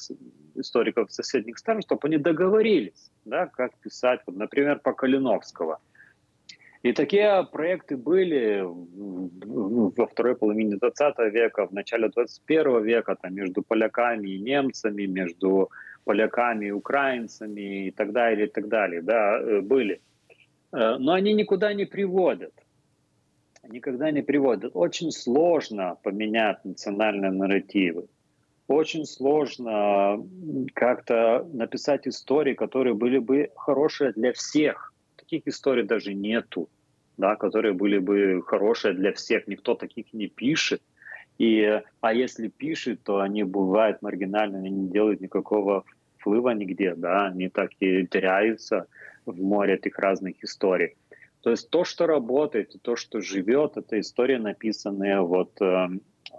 историков 0.54 1.12
соседних 1.12 1.58
стран, 1.58 1.82
чтобы 1.82 2.08
они 2.08 2.16
договорились, 2.16 3.10
да, 3.26 3.46
как 3.46 3.76
писать, 3.76 4.20
вот, 4.26 4.36
например, 4.36 4.78
по 4.78 4.94
Калиновского. 4.94 5.80
И 6.82 6.94
такие 6.94 7.46
проекты 7.52 7.98
были 7.98 8.64
во 8.64 10.06
второй 10.06 10.34
половине 10.34 10.76
20 10.76 11.18
века, 11.30 11.66
в 11.66 11.72
начале 11.72 12.08
21 12.08 12.84
века, 12.84 13.16
там, 13.20 13.34
между 13.34 13.62
поляками 13.62 14.30
и 14.30 14.38
немцами, 14.38 15.04
между 15.04 15.68
поляками, 16.04 16.70
украинцами 16.70 17.88
и 17.88 17.90
так 17.90 18.12
далее, 18.12 18.46
и 18.46 18.50
так 18.50 18.68
далее, 18.68 19.02
да, 19.02 19.38
э, 19.38 19.60
были. 19.60 20.00
Но 20.72 21.12
они 21.12 21.34
никуда 21.34 21.74
не 21.74 21.84
приводят. 21.84 22.52
Никогда 23.68 24.10
не 24.10 24.22
приводят. 24.22 24.72
Очень 24.74 25.10
сложно 25.10 25.98
поменять 26.02 26.64
национальные 26.64 27.30
нарративы. 27.30 28.08
Очень 28.66 29.04
сложно 29.04 30.26
как-то 30.74 31.46
написать 31.52 32.06
истории, 32.08 32.54
которые 32.54 32.94
были 32.94 33.18
бы 33.18 33.50
хорошие 33.56 34.12
для 34.12 34.32
всех. 34.32 34.94
Таких 35.16 35.46
историй 35.46 35.84
даже 35.84 36.14
нету, 36.14 36.68
да, 37.18 37.36
которые 37.36 37.74
были 37.74 37.98
бы 37.98 38.42
хорошие 38.46 38.94
для 38.94 39.12
всех. 39.12 39.46
Никто 39.46 39.74
таких 39.74 40.12
не 40.14 40.28
пишет. 40.28 40.82
И, 41.38 41.82
а 42.00 42.14
если 42.14 42.48
пишет, 42.48 43.02
то 43.02 43.20
они 43.20 43.44
бывают 43.44 44.02
маргинальными, 44.02 44.68
не 44.68 44.88
делают 44.88 45.20
никакого 45.20 45.84
вплыва 46.16 46.50
нигде, 46.50 46.94
да, 46.94 47.26
они 47.26 47.48
так 47.48 47.70
и 47.80 48.06
теряются 48.06 48.86
в 49.24 49.40
море 49.40 49.74
этих 49.74 49.98
разных 49.98 50.42
историй. 50.42 50.96
То 51.42 51.50
есть 51.50 51.70
то, 51.70 51.84
что 51.84 52.06
работает, 52.06 52.74
то, 52.82 52.96
что 52.96 53.20
живет, 53.20 53.76
это 53.76 54.00
история, 54.00 54.38
написанная 54.38 55.20
вот 55.20 55.60
э, 55.60 55.88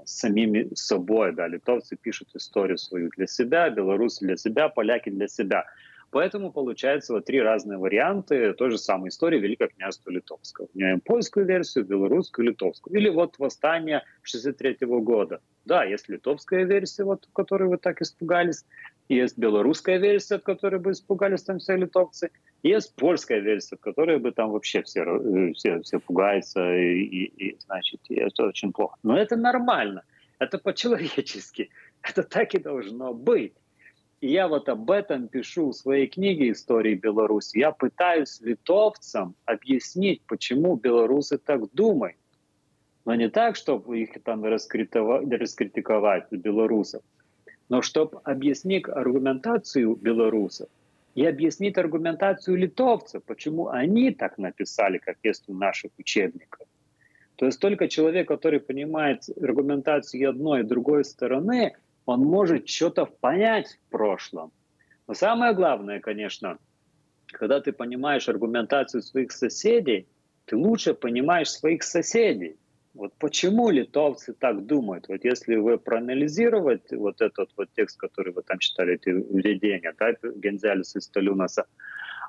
самими 0.05 0.73
собой, 0.75 1.33
да, 1.33 1.47
литовцы 1.47 1.95
пишут 1.95 2.29
историю 2.35 2.77
свою 2.77 3.09
для 3.15 3.27
себя, 3.27 3.69
белорусы 3.69 4.25
для 4.25 4.37
себя, 4.37 4.69
поляки 4.69 5.09
для 5.09 5.27
себя. 5.27 5.65
Поэтому 6.11 6.51
получается 6.51 7.13
вот 7.13 7.25
три 7.25 7.39
разные 7.39 7.77
варианты 7.77 8.53
той 8.53 8.71
же 8.71 8.77
самой 8.79 9.09
истории 9.09 9.39
Великого 9.39 9.69
княжества 9.69 10.09
Литовского. 10.09 10.67
У 10.73 10.77
меня 10.77 10.99
польскую 11.05 11.45
версию, 11.45 11.85
белорусскую, 11.85 12.47
литовскую. 12.47 12.97
Или 12.97 13.09
вот 13.09 13.37
восстание 13.37 14.03
63 14.23 14.77
года. 14.87 15.39
Да, 15.65 15.83
есть 15.83 16.09
литовская 16.09 16.63
версия, 16.63 17.03
вот, 17.03 17.27
которой 17.33 17.69
вы 17.69 17.77
так 17.77 18.01
испугались. 18.01 18.65
Есть 19.07 19.37
белорусская 19.37 19.99
версия, 19.99 20.35
от 20.35 20.43
которой 20.43 20.79
бы 20.79 20.91
испугались 20.91 21.43
там 21.43 21.59
все 21.59 21.75
литовцы. 21.75 22.31
Есть 22.63 22.95
польская 22.95 23.39
версия, 23.39 23.75
от 23.75 23.81
которой 23.81 24.19
бы 24.19 24.31
там 24.31 24.51
вообще 24.51 24.81
все, 24.83 25.03
э, 25.03 25.53
все, 25.53 25.81
все 25.81 25.99
пугаются, 25.99 26.75
и, 26.75 27.03
и, 27.03 27.23
и, 27.25 27.57
значит, 27.59 28.01
и 28.09 28.15
это 28.15 28.47
очень 28.47 28.73
плохо. 28.73 28.97
Но 29.01 29.17
это 29.17 29.37
нормально, 29.37 30.03
это 30.39 30.57
по-человечески, 30.57 31.69
это 32.01 32.23
так 32.23 32.53
и 32.55 32.59
должно 32.59 33.13
быть. 33.13 33.53
И 34.19 34.27
я 34.31 34.49
вот 34.49 34.67
об 34.67 34.91
этом 34.91 35.29
пишу 35.29 35.69
в 35.69 35.75
своей 35.75 36.07
книге 36.07 36.51
«Истории 36.51 36.95
Беларуси». 36.95 37.57
Я 37.57 37.71
пытаюсь 37.71 38.41
литовцам 38.41 39.35
объяснить, 39.45 40.21
почему 40.27 40.75
белорусы 40.75 41.37
так 41.37 41.71
думают. 41.73 42.17
Но 43.05 43.15
не 43.15 43.29
так, 43.29 43.55
чтобы 43.55 44.01
их 44.01 44.21
там 44.23 44.43
раскритиковать, 44.43 46.29
белорусов, 46.31 47.01
но 47.69 47.81
чтобы 47.81 48.19
объяснить 48.25 48.89
аргументацию 48.89 49.95
белорусов 49.95 50.67
и 51.15 51.25
объяснить 51.25 51.77
аргументацию 51.77 52.57
литовцев, 52.57 53.23
почему 53.23 53.69
они 53.69 54.11
так 54.11 54.37
написали, 54.37 54.97
как 54.97 55.17
есть 55.23 55.49
у 55.49 55.53
наших 55.53 55.91
учебников. 55.97 56.67
То 57.35 57.45
есть 57.45 57.59
только 57.59 57.87
человек, 57.87 58.27
который 58.27 58.59
понимает 58.59 59.23
аргументацию 59.41 60.29
одной 60.29 60.61
и 60.61 60.63
другой 60.63 61.05
стороны, 61.05 61.73
он 62.05 62.21
может 62.21 62.67
что-то 62.67 63.05
понять 63.05 63.79
в 63.87 63.91
прошлом. 63.91 64.51
Но 65.07 65.13
самое 65.13 65.53
главное, 65.53 65.99
конечно, 65.99 66.57
когда 67.27 67.61
ты 67.61 67.71
понимаешь 67.71 68.27
аргументацию 68.27 69.01
своих 69.01 69.31
соседей, 69.31 70.07
ты 70.45 70.57
лучше 70.57 70.93
понимаешь 70.93 71.49
своих 71.49 71.83
соседей. 71.83 72.57
Вот 72.93 73.13
почему 73.19 73.69
литовцы 73.69 74.33
так 74.33 74.65
думают? 74.65 75.07
Вот 75.07 75.23
если 75.23 75.55
вы 75.55 75.77
проанализировать 75.77 76.91
вот 76.91 77.21
этот 77.21 77.51
вот 77.55 77.69
текст, 77.75 77.97
который 77.97 78.33
вы 78.33 78.41
там 78.41 78.57
читали, 78.59 78.95
эти 78.95 79.09
введения, 79.09 79.93
да, 79.99 80.13
Гензелеса 80.35 80.99
и 80.99 81.01
Сталюнаса, 81.01 81.65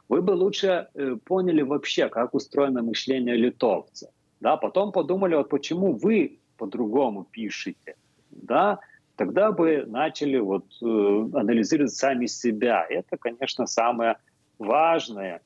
вы 0.08 0.22
бы 0.22 0.32
лучше 0.32 0.88
э, 0.94 1.16
поняли 1.24 1.62
вообще, 1.62 2.08
как 2.08 2.34
устроено 2.34 2.82
мышление 2.82 3.36
литовца. 3.36 4.10
Да, 4.40 4.56
потом 4.56 4.92
подумали, 4.92 5.34
вот 5.34 5.48
почему 5.48 5.92
вы 5.92 6.40
по-другому 6.56 7.24
пишете, 7.24 7.96
да, 8.30 8.80
тогда 9.16 9.52
бы 9.52 9.84
начали 9.86 10.38
вот 10.38 10.66
э, 10.82 10.86
анализировать 10.86 11.92
сами 11.92 12.26
себя. 12.26 12.86
Это, 12.88 13.16
конечно, 13.16 13.66
самое 13.66 14.16
важное, 14.58 15.40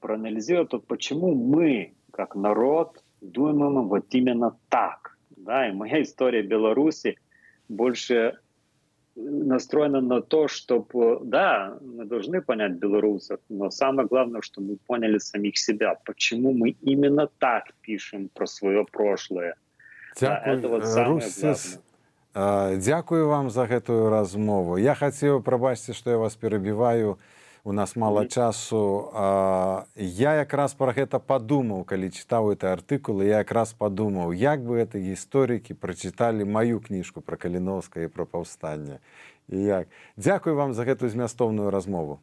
проанализировать, 0.00 0.72
вот 0.72 0.86
почему 0.86 1.34
мы, 1.34 1.94
как 2.12 2.34
народ, 2.34 3.02
думаем 3.20 3.88
вот 3.88 4.06
именно 4.10 4.56
так. 4.68 5.16
Да? 5.36 5.68
И 5.68 5.72
моя 5.72 6.02
история 6.06 6.42
Беларуси 6.42 7.18
больше 7.68 8.38
настроена 9.18 10.00
на 10.00 10.22
то, 10.22 10.48
чтобы, 10.48 11.20
да, 11.24 11.76
мы 11.80 12.04
должны 12.04 12.40
понять 12.40 12.72
белорусов, 12.72 13.40
но 13.48 13.70
самое 13.70 14.06
главное, 14.06 14.42
что 14.42 14.60
мы 14.60 14.76
поняли 14.76 15.18
самих 15.18 15.58
себя, 15.58 15.96
почему 16.04 16.52
мы 16.52 16.76
именно 16.82 17.28
так 17.38 17.64
пишем 17.80 18.28
про 18.28 18.46
свое 18.46 18.84
прошлое. 18.84 19.56
Дякую, 20.20 20.44
да, 20.44 20.52
это 20.52 20.68
вот 20.68 20.86
самое 20.86 21.26
главное. 21.40 22.76
Дякую 22.76 23.28
вам 23.28 23.50
за 23.50 23.66
гэтую 23.66 24.10
размову. 24.10 24.76
Я 24.76 24.94
хацеў 24.94 25.42
прабачце, 25.42 25.92
што 25.92 26.10
я 26.10 26.18
вас 26.18 26.36
перабіваю 26.36 27.18
у 27.68 27.72
нас 27.72 27.96
мала 27.96 28.26
часу. 28.26 29.10
А, 29.12 29.84
я 29.96 30.34
якраз 30.40 30.72
про 30.72 30.92
гэта 30.96 31.20
падумаў 31.20 31.84
калі 31.84 32.08
чытаў 32.08 32.56
это 32.56 32.72
артыкулы 32.72 33.28
я 33.28 33.44
якраз 33.44 33.76
падумаў 33.76 34.32
як 34.32 34.64
бы 34.64 34.80
это 34.80 34.96
гісторыкі 34.96 35.76
прачыталі 35.76 36.48
маю 36.48 36.80
кніжку 36.80 37.20
про 37.20 37.36
каліновска 37.36 38.00
і 38.00 38.08
про 38.08 38.24
паўстанне. 38.24 39.04
І 39.48 39.60
як. 39.60 39.88
Дзякую 40.16 40.56
вам 40.56 40.72
за 40.72 40.88
гэтую 40.88 41.12
змястоўную 41.12 41.68
размову 41.68 42.20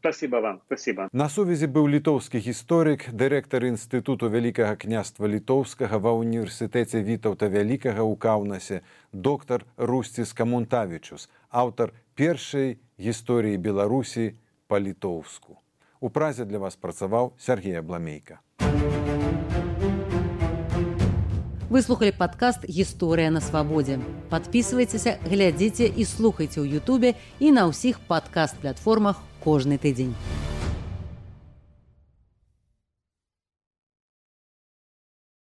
Спасибо 0.00 0.40
вам, 0.40 0.60
спасибо. 0.66 1.08
На 1.12 1.28
сувязі 1.28 1.68
быў 1.68 1.84
літоўскі 1.92 2.40
гісторык, 2.40 3.12
дырэктар 3.12 3.68
інстытуту 3.68 4.32
вялікага 4.32 4.72
княства 4.80 5.28
літоўскага 5.28 6.00
ва 6.00 6.16
ўніверсітэце 6.16 7.04
вітаўта 7.04 7.52
вялікага 7.52 8.00
ў 8.00 8.16
каўнасе, 8.16 8.80
доктар 9.12 9.68
Русціс 9.76 10.32
Камунтавічус, 10.32 11.28
аўтар 11.52 11.92
першай 12.16 12.80
гісторыі 12.96 13.60
Беларусі 13.60 14.40
па-літоўску. 14.72 15.60
У 16.00 16.08
празе 16.08 16.48
для 16.48 16.56
вас 16.56 16.80
працаваў 16.80 17.36
Сергей 17.36 17.76
Абламейка. 17.76 18.40
Слухали 21.70 22.12
падкаст 22.16 22.64
гісторыя 22.64 23.28
на 23.28 23.44
свабодзе. 23.44 24.00
Падпісвайцеся, 24.32 25.20
глядзіце 25.28 25.92
і 25.92 26.08
слухайце 26.08 26.64
ў 26.64 26.80
Ютубе 26.80 27.20
і 27.36 27.52
на 27.52 27.68
ўсіх 27.68 28.00
падкаст-платформах 28.08 29.20
кожны 29.40 29.78
тыдзень. 29.78 30.14